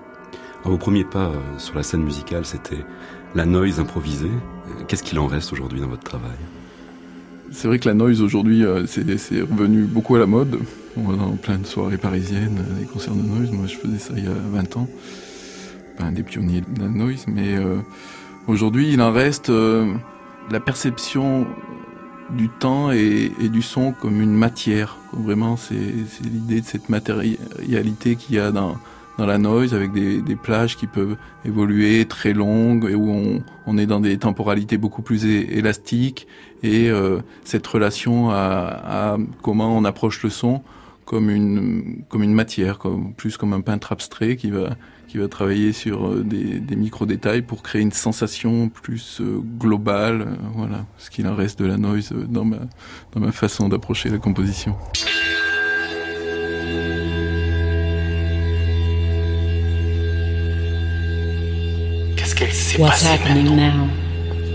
Vos 0.64 0.78
premiers 0.78 1.04
pas 1.04 1.26
euh, 1.26 1.58
sur 1.58 1.74
la 1.74 1.82
scène 1.82 2.02
musicale, 2.02 2.44
c'était 2.44 2.84
la 3.34 3.46
noise 3.46 3.80
improvisée. 3.80 4.30
Qu'est-ce 4.86 5.02
qu'il 5.02 5.18
en 5.18 5.26
reste 5.26 5.52
aujourd'hui 5.52 5.80
dans 5.80 5.88
votre 5.88 6.04
travail? 6.04 6.30
C'est 7.50 7.68
vrai 7.68 7.78
que 7.78 7.88
la 7.88 7.94
noise 7.94 8.22
aujourd'hui, 8.22 8.64
c'est 8.86 9.40
revenu 9.42 9.82
beaucoup 9.82 10.14
à 10.14 10.18
la 10.18 10.26
mode. 10.26 10.58
On 10.96 11.02
va 11.02 11.16
dans 11.16 11.32
plein 11.32 11.58
de 11.58 11.66
soirées 11.66 11.98
parisiennes, 11.98 12.64
des 12.78 12.86
concerts 12.86 13.14
de 13.14 13.22
noise. 13.22 13.50
Moi, 13.50 13.66
je 13.66 13.76
faisais 13.76 13.98
ça 13.98 14.14
il 14.16 14.24
y 14.24 14.26
a 14.26 14.32
20 14.52 14.76
ans. 14.76 14.88
Un 15.98 16.12
des 16.12 16.22
pionniers 16.22 16.62
de 16.62 16.80
la 16.80 16.88
noise, 16.88 17.26
mais 17.28 17.56
euh, 17.56 17.76
aujourd'hui, 18.46 18.92
il 18.92 19.00
en 19.02 19.12
reste 19.12 19.50
euh, 19.50 19.92
la 20.50 20.60
perception 20.60 21.46
du 22.30 22.48
temps 22.48 22.90
et, 22.90 23.30
et, 23.40 23.48
du 23.48 23.62
son 23.62 23.92
comme 23.92 24.20
une 24.20 24.34
matière. 24.34 24.96
Vraiment, 25.12 25.56
c'est 25.56 25.74
l'idée 26.24 26.62
de 26.62 26.66
cette 26.66 26.88
matérialité 26.88 28.16
qu'il 28.16 28.36
y 28.36 28.38
a 28.38 28.50
dans, 28.50 28.78
dans 29.18 29.26
la 29.26 29.38
noise 29.38 29.74
avec 29.74 29.92
des, 29.92 30.22
des, 30.22 30.36
plages 30.36 30.76
qui 30.76 30.86
peuvent 30.86 31.16
évoluer 31.44 32.06
très 32.06 32.32
longues 32.32 32.88
et 32.90 32.94
où 32.94 33.10
on, 33.10 33.42
on 33.66 33.78
est 33.78 33.86
dans 33.86 34.00
des 34.00 34.16
temporalités 34.16 34.78
beaucoup 34.78 35.02
plus 35.02 35.26
élastiques 35.26 36.26
et 36.62 36.88
euh, 36.90 37.20
cette 37.44 37.66
relation 37.66 38.30
à, 38.30 38.34
à, 38.34 39.16
comment 39.42 39.76
on 39.76 39.84
approche 39.84 40.22
le 40.22 40.30
son 40.30 40.62
comme 41.04 41.30
une 41.30 42.04
comme 42.08 42.22
une 42.22 42.32
matière, 42.32 42.78
comme, 42.78 43.12
plus 43.14 43.36
comme 43.36 43.52
un 43.52 43.60
peintre 43.60 43.92
abstrait 43.92 44.36
qui 44.36 44.50
va 44.50 44.70
qui 45.08 45.18
va 45.18 45.28
travailler 45.28 45.72
sur 45.72 46.06
euh, 46.06 46.24
des, 46.24 46.58
des 46.58 46.76
micro 46.76 47.04
détails 47.04 47.42
pour 47.42 47.62
créer 47.62 47.82
une 47.82 47.92
sensation 47.92 48.70
plus 48.70 49.20
euh, 49.20 49.42
globale. 49.58 50.38
Voilà, 50.54 50.86
ce 50.96 51.10
qu'il 51.10 51.26
en 51.26 51.34
reste 51.34 51.58
de 51.58 51.66
la 51.66 51.76
noise 51.76 52.12
dans 52.12 52.44
ma 52.44 52.60
dans 53.12 53.20
ma 53.20 53.32
façon 53.32 53.68
d'approcher 53.68 54.08
la 54.08 54.18
composition. 54.18 54.76
What's 62.78 63.02
happening 63.02 63.54
now? 63.54 63.88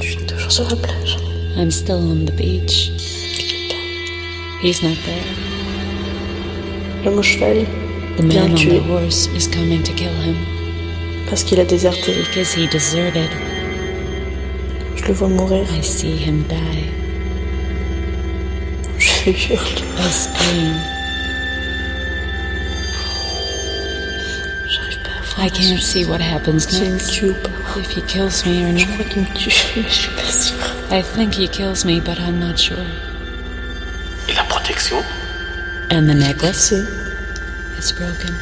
Je 0.01 0.07
suis 0.07 0.25
toujours 0.25 0.51
sur 0.51 0.67
la 0.69 0.75
plage. 0.75 1.17
I'm 1.55 1.69
still 1.69 1.97
on 1.97 2.25
the 2.25 2.31
beach. 2.31 2.89
He's 4.61 4.81
not 4.81 4.97
there. 5.05 5.23
L'homme 7.03 7.19
au 7.19 7.21
cheval 7.21 7.65
The 8.17 8.23
vient 8.23 8.49
man 8.49 8.51
on 8.53 8.69
the 8.69 8.79
horse 8.87 9.27
is 9.35 9.47
coming 9.47 9.83
to 9.83 9.93
kill 9.93 10.13
him 10.23 10.35
parce 11.29 11.43
qu'il 11.43 11.59
a 11.59 11.65
déserté. 11.65 12.13
because 12.25 12.53
he 12.55 12.67
deserted. 12.67 13.29
Je 14.95 15.05
le 15.05 15.13
vois 15.13 15.29
mourir. 15.29 15.67
I 15.77 15.81
see 15.83 16.15
him 16.17 16.43
die. 16.49 16.89
Je 18.99 19.31
hurle. 19.31 19.83
I 19.99 20.09
scream. 20.09 20.96
I 25.39 25.49
can't 25.49 25.79
see 25.81 26.03
what 26.03 26.19
happens 26.19 26.67
S'il 26.67 26.91
next. 26.93 27.11
tue 27.13 27.29
ou 27.29 27.33
pas. 27.33 27.79
If 27.79 27.91
he 27.91 28.01
kills 28.01 28.43
me 28.45 28.65
or 28.65 28.73
not. 28.73 28.87
crois 28.95 29.05
qu'il 29.05 29.21
me 29.21 29.27
tue, 29.35 29.51
mais 29.75 29.83
je 29.83 29.93
suis 29.93 30.11
pas 30.11 30.31
sûre. 30.31 30.75
I 30.91 31.01
think 31.03 31.35
he 31.35 31.47
kills 31.47 31.85
me, 31.85 31.99
but 31.99 32.17
I'm 32.19 32.39
not 32.39 32.57
sure. 32.57 32.83
Et 34.29 34.33
la 34.33 34.43
protection 34.45 34.97
And 35.91 36.07
the 36.07 36.15
necklace 36.15 36.73
It's 37.77 37.91
broken. 37.91 38.33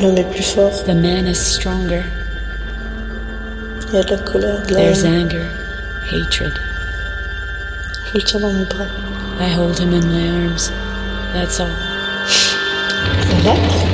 l'homme 0.00 0.18
est 0.18 0.24
plus 0.30 0.42
fort. 0.42 0.84
The 0.84 0.94
man 0.94 1.26
is 1.26 1.36
stronger. 1.38 2.02
Il 3.88 3.94
y 3.94 3.98
a 3.98 4.02
de 4.02 4.10
la 4.10 4.18
colère, 4.18 4.66
de 4.66 4.74
la 4.74 4.80
There's 4.80 5.04
haine. 5.04 5.22
anger, 5.26 5.46
hatred. 6.10 6.52
Je 8.08 8.18
le 8.18 8.22
tiens 8.24 8.40
dans 8.40 8.52
mes 8.52 8.64
bras. 8.64 8.88
I 9.38 9.48
hold 9.48 9.78
him 9.78 9.92
in 9.94 10.06
my 10.08 10.28
arms. 10.28 10.70
That's 11.32 11.60
all. 11.60 11.68
What? 13.46 13.85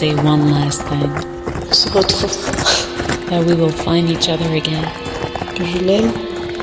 Say 0.00 0.14
one 0.14 0.50
last 0.50 0.80
thing? 0.88 1.10
On 1.68 1.72
se 1.74 1.90
retrouvera. 1.90 2.52
That 3.28 3.44
we 3.44 3.54
will 3.54 3.68
find 3.84 4.08
each 4.08 4.30
other 4.30 4.50
again. 4.54 4.86
Que 5.54 5.62
je 5.66 5.78
l'aime, 5.78 6.10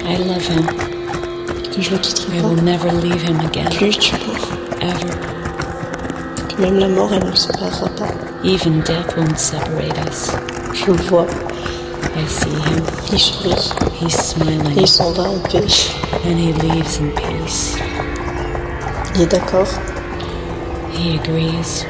I 0.07 0.17
love 0.17 0.43
him. 0.47 0.65
que 1.71 1.79
je 1.83 1.91
le 1.91 1.99
quitterai 1.99 2.38
I 2.38 2.41
pas. 2.41 2.47
will 2.47 2.63
never 2.63 2.91
leave 2.91 3.21
him 3.21 3.39
again. 3.41 3.69
Plus 3.77 3.95
tu 3.95 4.15
mourras. 4.25 4.57
Ever. 4.81 5.13
Que 6.49 6.61
même 6.63 6.79
la 6.79 6.88
mort, 6.88 7.13
elle 7.13 7.25
ne 7.25 7.29
nous 7.29 7.35
séparera 7.35 7.89
pas. 7.89 8.09
Even 8.43 8.81
death 8.81 9.15
won't 9.15 9.38
separate 9.38 9.95
us. 10.09 10.31
Je 10.73 10.88
le 10.91 10.97
vois. 11.03 11.27
I 12.15 12.25
see 12.27 12.49
him. 12.49 12.83
Il 13.11 13.19
sourit. 13.19 13.71
He's 14.01 14.15
smiling. 14.15 14.75
Et 14.75 14.81
il 14.81 14.88
s'en 14.88 15.11
va 15.11 15.29
en 15.29 15.38
paix. 15.51 15.67
And 16.25 16.39
he 16.39 16.53
leaves 16.53 16.99
in 16.99 17.11
peace. 17.11 17.75
Il 19.13 19.21
est 19.21 19.31
d'accord. 19.31 19.67
He 20.91 21.19
agrees. 21.19 21.85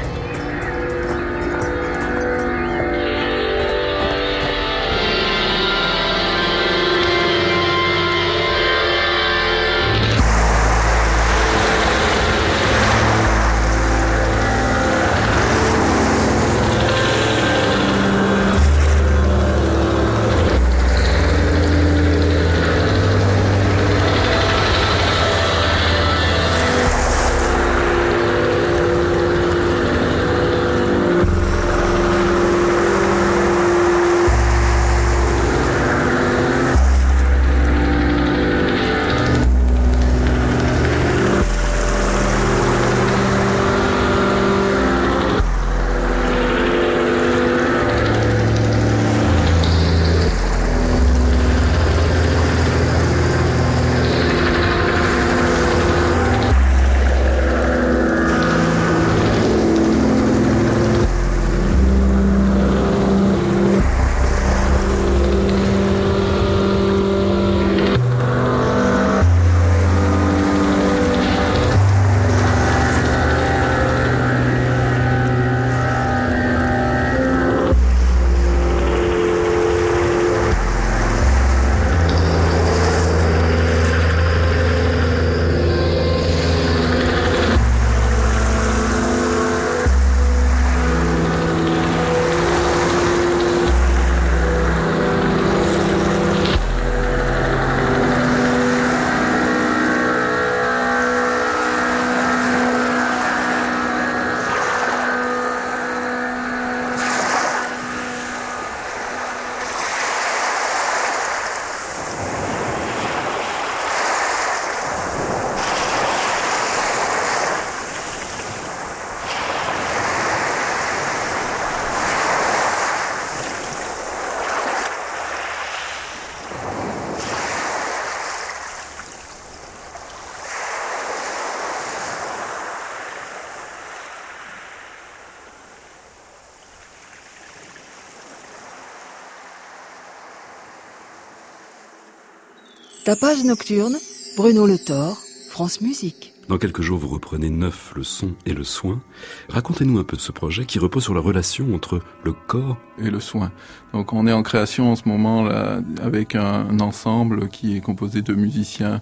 Tapage 143.08 143.46
nocturne, 143.46 143.96
Bruno 144.36 144.68
Le 144.68 144.78
Thor, 144.78 145.18
France 145.48 145.80
Musique. 145.80 146.34
Dans 146.50 146.58
quelques 146.58 146.82
jours, 146.82 147.00
vous 147.00 147.08
reprenez 147.08 147.50
neuf 147.50 147.94
le 147.96 148.04
son 148.04 148.34
et 148.46 148.52
le 148.52 148.66
soin. 148.66 149.02
Racontez-nous 149.48 149.98
un 149.98 150.04
peu 150.04 150.18
de 150.18 150.22
ce 150.22 150.34
projet 150.34 150.66
qui 150.66 150.78
repose 150.78 151.04
sur 151.04 151.14
la 151.14 151.22
relation 151.22 151.74
entre 151.74 152.02
le 152.26 152.34
corps 152.34 152.76
et 153.02 153.10
le 153.10 153.22
soin. 153.22 153.54
Donc 153.94 154.12
on 154.12 154.28
est 154.28 154.34
en 154.34 154.44
création 154.44 154.92
en 154.92 154.98
ce 154.98 155.08
moment 155.08 155.42
là 155.42 155.80
avec 156.04 156.36
un 156.36 156.82
ensemble 156.82 157.48
qui 157.48 157.78
est 157.78 157.80
composé 157.80 158.22
de 158.22 158.34
musiciens 158.34 159.00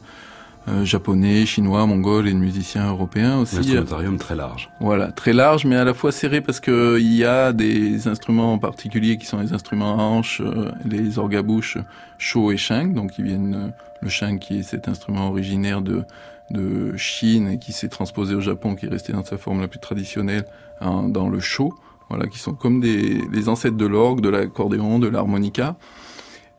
japonais, 0.83 1.45
chinois, 1.45 1.85
mongols 1.85 2.27
et 2.27 2.33
de 2.33 2.37
musiciens 2.37 2.89
européens 2.89 3.39
aussi. 3.39 3.55
Un 3.55 3.59
instrumentarium 3.59 4.17
très 4.17 4.35
large. 4.35 4.69
Voilà, 4.79 5.11
très 5.11 5.33
large, 5.33 5.65
mais 5.65 5.75
à 5.75 5.83
la 5.83 5.93
fois 5.93 6.11
serré 6.11 6.41
parce 6.41 6.59
que 6.59 6.97
il 6.99 7.13
y 7.13 7.23
a 7.23 7.53
des 7.53 8.07
instruments 8.07 8.53
en 8.53 8.57
particulier 8.57 9.17
qui 9.17 9.25
sont 9.25 9.39
les 9.39 9.53
instruments 9.53 9.99
à 9.99 10.01
hanches, 10.01 10.41
euh, 10.41 10.71
les 10.85 11.19
orgabouches 11.19 11.77
Sho 12.17 12.51
et 12.51 12.57
Shang, 12.57 12.93
donc 12.93 13.11
qui 13.11 13.23
viennent 13.23 13.55
euh, 13.55 13.67
le 14.01 14.09
Shang 14.09 14.39
qui 14.39 14.59
est 14.59 14.63
cet 14.63 14.87
instrument 14.87 15.29
originaire 15.29 15.81
de 15.81 16.03
de 16.51 16.95
Chine 16.95 17.47
et 17.49 17.57
qui 17.57 17.73
s'est 17.73 17.87
transposé 17.87 18.35
au 18.35 18.41
Japon, 18.41 18.75
qui 18.75 18.85
est 18.85 18.89
resté 18.89 19.13
dans 19.13 19.23
sa 19.23 19.37
forme 19.37 19.61
la 19.61 19.67
plus 19.67 19.79
traditionnelle 19.79 20.45
dans 20.79 21.27
le 21.27 21.39
Sho, 21.39 21.73
voilà, 22.09 22.27
qui 22.27 22.37
sont 22.37 22.53
comme 22.53 22.81
des 22.81 23.21
les 23.31 23.49
ancêtres 23.49 23.77
de 23.77 23.85
l'orgue, 23.85 24.21
de 24.21 24.29
l'accordéon, 24.29 24.99
de 24.99 25.07
l'harmonica 25.07 25.75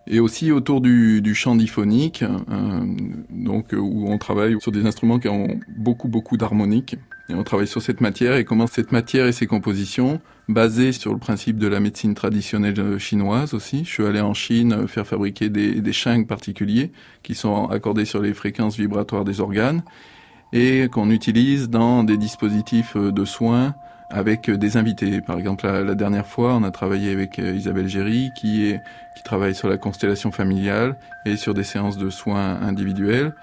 et 0.09 0.21
aussi 0.21 0.53
autour 0.53 0.81
du, 0.81 1.21
du 1.21 1.35
chant 1.35 1.57
diphonique, 1.57 2.23
euh, 2.23 2.81
donc 3.31 3.73
où 3.73 4.07
on 4.09 4.19
travaille 4.19 4.61
sur 4.61 4.73
des 4.73 4.87
instruments 4.87 5.19
qui 5.19 5.29
ont 5.29 5.59
beaucoup 5.77 6.09
beaucoup 6.09 6.37
d'harmoniques. 6.37 6.97
Et 7.29 7.35
on 7.35 7.43
travaille 7.43 7.67
sur 7.67 7.83
cette 7.83 8.01
matière 8.01 8.37
et 8.37 8.45
comment 8.45 8.69
cette 8.69 8.93
matière 8.93 9.27
et 9.27 9.33
ses 9.33 9.49
compositions, 9.49 10.21
basées 10.49 10.93
sur 10.93 11.13
le 11.13 11.19
principe 11.19 11.59
de 11.59 11.67
la 11.67 11.81
médecine 11.81 12.15
traditionnelle 12.15 12.99
chinoise 12.99 13.53
aussi. 13.53 13.85
Je 13.85 13.91
suis 13.91 14.05
allé 14.05 14.21
en 14.21 14.33
Chine 14.33 14.87
faire 14.87 15.07
fabriquer 15.07 15.49
des, 15.49 15.81
des 15.81 15.93
shangs 15.93 16.27
particuliers 16.27 16.93
qui 17.25 17.35
sont 17.35 17.67
accordés 17.67 18.05
sur 18.05 18.23
les 18.23 18.33
fréquences 18.33 18.77
vibratoires 18.77 19.25
des 19.25 19.41
organes 19.41 19.83
et 20.53 20.89
qu'on 20.89 21.11
utilise 21.11 21.69
dans 21.69 22.05
des 22.05 22.17
dispositifs 22.17 22.97
de 22.97 23.25
soins 23.25 23.75
avec 24.11 24.51
des 24.51 24.77
invités. 24.77 25.21
Par 25.21 25.39
exemple, 25.39 25.67
la, 25.67 25.95
dernière 25.95 26.27
fois, 26.27 26.55
on 26.55 26.63
a 26.63 26.71
travaillé 26.71 27.13
avec 27.13 27.39
euh, 27.39 27.55
Isabelle 27.55 27.89
Géry, 27.89 28.33
qui, 28.35 28.67
est, 28.67 28.83
qui 29.17 29.23
travaille 29.23 29.55
sur 29.55 29.69
la 29.69 29.79
constellation 29.79 30.31
familiale 30.31 30.97
et 31.25 31.37
sur 31.37 31.55
des 31.55 31.65
séances 31.65 31.97
de 31.97 32.11
soins 32.11 32.61
individuels. 32.63 33.35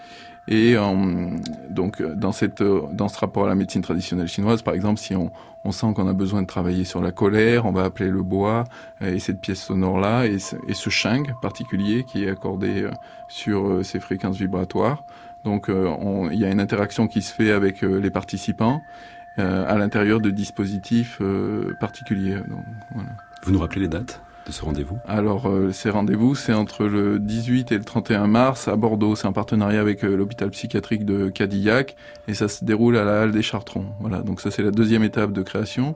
Et 0.47 0.75
euh, 0.75 1.29
donc, 1.69 2.01
dans, 2.01 2.31
cette, 2.31 2.61
dans 2.63 3.07
ce 3.07 3.19
rapport 3.19 3.45
à 3.45 3.47
la 3.47 3.55
médecine 3.55 3.81
traditionnelle 3.81 4.27
chinoise, 4.27 4.61
par 4.61 4.73
exemple, 4.73 4.99
si 4.99 5.15
on, 5.15 5.31
on 5.63 5.71
sent 5.71 5.93
qu'on 5.95 6.07
a 6.07 6.13
besoin 6.13 6.41
de 6.41 6.47
travailler 6.47 6.83
sur 6.83 7.01
la 7.01 7.11
colère, 7.11 7.65
on 7.65 7.71
va 7.71 7.83
appeler 7.83 8.09
le 8.09 8.23
bois 8.23 8.65
euh, 9.01 9.13
et 9.13 9.19
cette 9.19 9.39
pièce 9.39 9.61
sonore-là, 9.61 10.25
et, 10.27 10.37
et, 10.67 10.73
ce 10.73 10.89
shang 10.89 11.33
particulier 11.41 12.03
qui 12.03 12.25
est 12.25 12.29
accordé 12.29 12.89
sur 13.27 13.85
ces 13.85 13.99
fréquences 13.99 14.37
vibratoires. 14.37 15.03
Donc, 15.43 15.69
il 15.69 16.39
y 16.39 16.45
a 16.45 16.49
une 16.49 16.61
interaction 16.61 17.07
qui 17.07 17.21
se 17.21 17.33
fait 17.33 17.51
avec 17.51 17.81
les 17.81 18.09
participants 18.09 18.81
euh, 18.81 19.22
à 19.37 19.77
l'intérieur 19.77 20.19
de 20.19 20.29
dispositifs 20.29 21.17
euh, 21.21 21.73
particuliers. 21.79 22.35
Donc, 22.35 22.63
voilà. 22.93 23.09
Vous 23.43 23.51
nous 23.51 23.59
rappelez 23.59 23.81
les 23.81 23.87
dates 23.87 24.21
de 24.45 24.51
ce 24.51 24.63
rendez-vous? 24.63 24.97
Alors, 25.07 25.49
euh, 25.49 25.71
ces 25.71 25.89
rendez-vous, 25.89 26.35
c'est 26.35 26.53
entre 26.53 26.85
le 26.85 27.19
18 27.19 27.71
et 27.71 27.77
le 27.77 27.83
31 27.83 28.27
mars 28.27 28.67
à 28.67 28.75
Bordeaux. 28.75 29.15
C'est 29.15 29.27
un 29.27 29.31
partenariat 29.31 29.81
avec 29.81 30.03
l'hôpital 30.03 30.49
psychiatrique 30.51 31.05
de 31.05 31.29
Cadillac 31.29 31.95
et 32.27 32.33
ça 32.33 32.47
se 32.47 32.63
déroule 32.63 32.97
à 32.97 33.03
la 33.03 33.21
Halle 33.21 33.31
des 33.31 33.41
Chartrons. 33.41 33.87
Voilà, 33.99 34.21
donc 34.21 34.41
ça 34.41 34.51
c'est 34.51 34.63
la 34.63 34.71
deuxième 34.71 35.03
étape 35.03 35.31
de 35.31 35.41
création. 35.41 35.95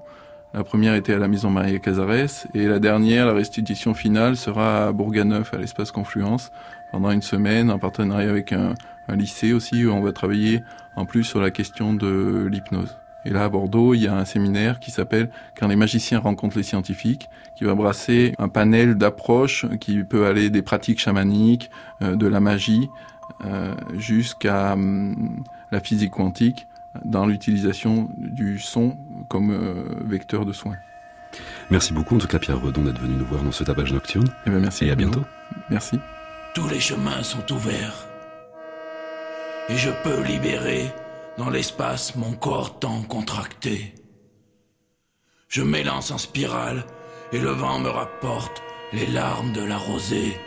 La 0.53 0.63
première 0.63 0.95
était 0.95 1.13
à 1.13 1.19
la 1.19 1.27
Maison 1.27 1.49
Marie 1.49 1.79
Casares 1.81 2.47
et 2.53 2.65
la 2.67 2.79
dernière, 2.79 3.25
la 3.25 3.33
restitution 3.33 3.93
finale, 3.93 4.37
sera 4.37 4.87
à 4.87 4.91
Bourganeuf, 4.93 5.53
à 5.53 5.57
l'espace 5.57 5.91
Confluence, 5.91 6.51
pendant 6.91 7.11
une 7.11 7.21
semaine, 7.21 7.69
en 7.69 7.79
partenariat 7.79 8.29
avec 8.29 8.53
un, 8.53 8.73
un 9.07 9.15
lycée 9.15 9.53
aussi, 9.53 9.85
où 9.85 9.91
on 9.91 10.01
va 10.01 10.13
travailler 10.13 10.63
en 10.95 11.05
plus 11.05 11.23
sur 11.23 11.41
la 11.41 11.51
question 11.51 11.93
de 11.93 12.47
l'hypnose. 12.49 12.97
Et 13.27 13.31
là, 13.31 13.43
à 13.43 13.49
Bordeaux, 13.49 13.93
il 13.93 14.01
y 14.01 14.07
a 14.07 14.15
un 14.15 14.23
séminaire 14.23 14.79
qui 14.79 14.89
s'appelle 14.89 15.29
Quand 15.59 15.67
les 15.67 15.75
magiciens 15.75 16.19
rencontrent 16.19 16.55
les 16.55 16.63
scientifiques, 16.63 17.29
qui 17.57 17.65
va 17.65 17.75
brasser 17.75 18.33
un 18.39 18.47
panel 18.47 18.95
d'approches 18.95 19.65
qui 19.81 20.01
peut 20.05 20.25
aller 20.25 20.49
des 20.49 20.61
pratiques 20.61 20.99
chamaniques, 20.99 21.69
euh, 22.01 22.15
de 22.15 22.25
la 22.25 22.39
magie, 22.39 22.89
euh, 23.43 23.75
jusqu'à 23.97 24.73
hum, 24.73 25.43
la 25.71 25.81
physique 25.81 26.11
quantique 26.11 26.67
dans 27.03 27.25
l'utilisation 27.25 28.09
du 28.17 28.59
son 28.59 28.97
comme 29.27 29.51
euh, 29.51 29.83
vecteur 30.05 30.45
de 30.45 30.53
soins. 30.53 30.77
Merci 31.69 31.93
beaucoup 31.93 32.15
en 32.15 32.19
tout 32.19 32.27
cas 32.27 32.39
Pierre 32.39 32.61
Redon 32.61 32.83
d'être 32.83 33.01
venu 33.01 33.15
nous 33.15 33.25
voir 33.25 33.43
dans 33.43 33.51
ce 33.51 33.65
tapage 33.65 33.91
nocturne. 33.91 34.29
Eh 34.45 34.49
bien, 34.49 34.59
merci. 34.59 34.85
Et 34.85 34.91
à 34.91 34.95
bientôt. 34.95 35.23
Merci. 35.69 35.99
Tous 36.53 36.67
les 36.69 36.79
chemins 36.79 37.21
sont 37.23 37.51
ouverts. 37.51 38.07
Et 39.67 39.75
je 39.75 39.89
peux 40.03 40.23
libérer 40.23 40.93
dans 41.37 41.49
l'espace 41.49 42.15
mon 42.15 42.33
corps 42.33 42.79
tant 42.79 43.01
contracté. 43.03 43.93
Je 45.47 45.61
m'élance 45.61 46.11
en 46.11 46.17
spirale 46.17 46.85
et 47.31 47.39
le 47.39 47.51
vent 47.51 47.79
me 47.79 47.89
rapporte 47.89 48.63
les 48.93 49.07
larmes 49.07 49.53
de 49.53 49.63
la 49.63 49.77
rosée. 49.77 50.37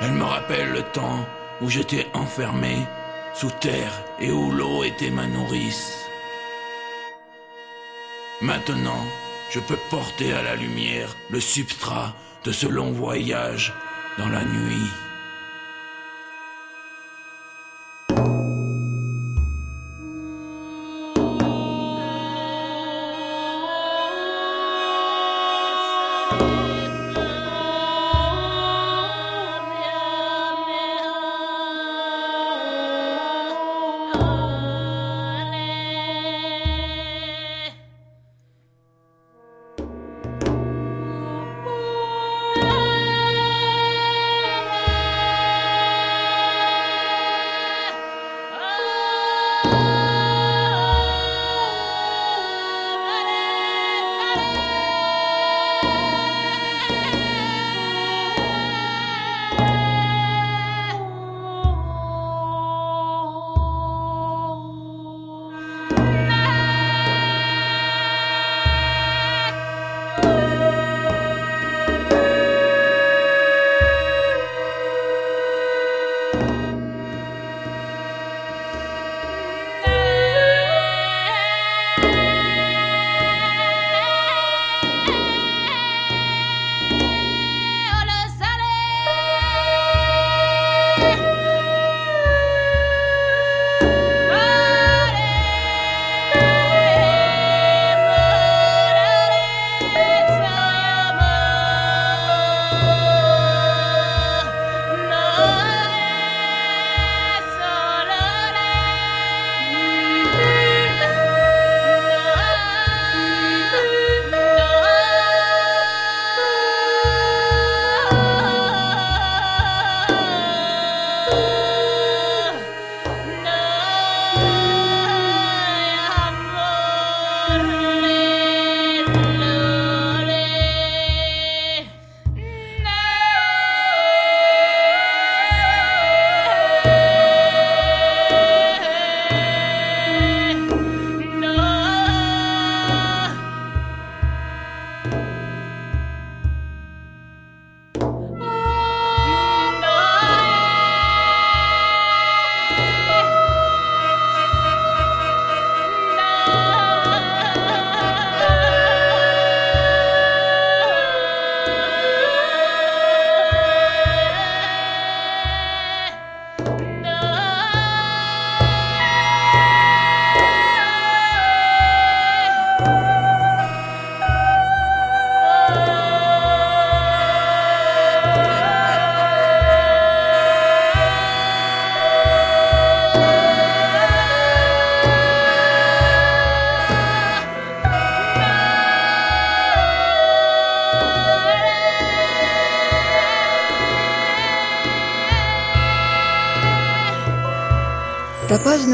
Elle 0.00 0.12
me 0.12 0.24
rappelle 0.24 0.72
le 0.72 0.82
temps 0.82 1.24
où 1.60 1.68
j'étais 1.68 2.06
enfermé 2.14 2.76
sous 3.34 3.50
terre 3.60 3.92
et 4.18 4.30
où 4.30 4.50
l'eau 4.50 4.82
était 4.82 5.10
ma 5.10 5.26
nourrice. 5.26 6.04
Maintenant, 8.40 9.06
je 9.50 9.60
peux 9.60 9.78
porter 9.90 10.32
à 10.32 10.42
la 10.42 10.56
lumière 10.56 11.14
le 11.30 11.38
substrat 11.38 12.14
de 12.44 12.50
ce 12.50 12.66
long 12.66 12.90
voyage 12.90 13.72
dans 14.18 14.28
la 14.28 14.44
nuit. 14.44 14.90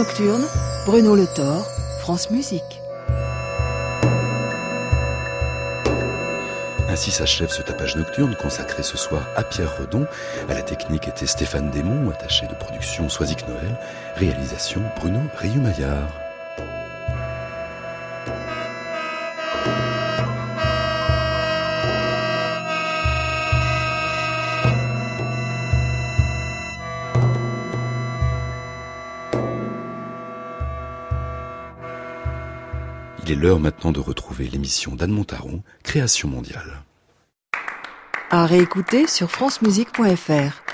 Nocturne, 0.08 0.46
Bruno 0.86 1.14
Le 1.14 1.26
Thor, 1.26 1.66
France 2.00 2.30
Musique. 2.30 2.80
Ainsi 6.88 7.10
s'achève 7.10 7.50
ce 7.50 7.60
tapage 7.60 7.96
nocturne 7.96 8.34
consacré 8.34 8.82
ce 8.82 8.96
soir 8.96 9.22
à 9.36 9.42
Pierre 9.42 9.76
Redon. 9.78 10.06
À 10.48 10.54
la 10.54 10.62
technique 10.62 11.08
était 11.08 11.26
Stéphane 11.26 11.70
Desmond, 11.70 12.10
attaché 12.10 12.46
de 12.46 12.54
production 12.54 13.08
Soisic 13.08 13.46
Noël. 13.48 13.76
Réalisation 14.16 14.80
Bruno 14.96 15.20
Rayumaillard. 15.36 16.27
L'heure 33.38 33.60
maintenant 33.60 33.92
de 33.92 34.00
retrouver 34.00 34.48
l'émission 34.48 34.96
d'Anne 34.96 35.12
Montaron, 35.12 35.62
Création 35.84 36.28
mondiale. 36.28 36.82
À 38.30 38.44
réécouter 38.44 39.06
sur 39.06 39.30
francemusique.fr. 39.30 40.67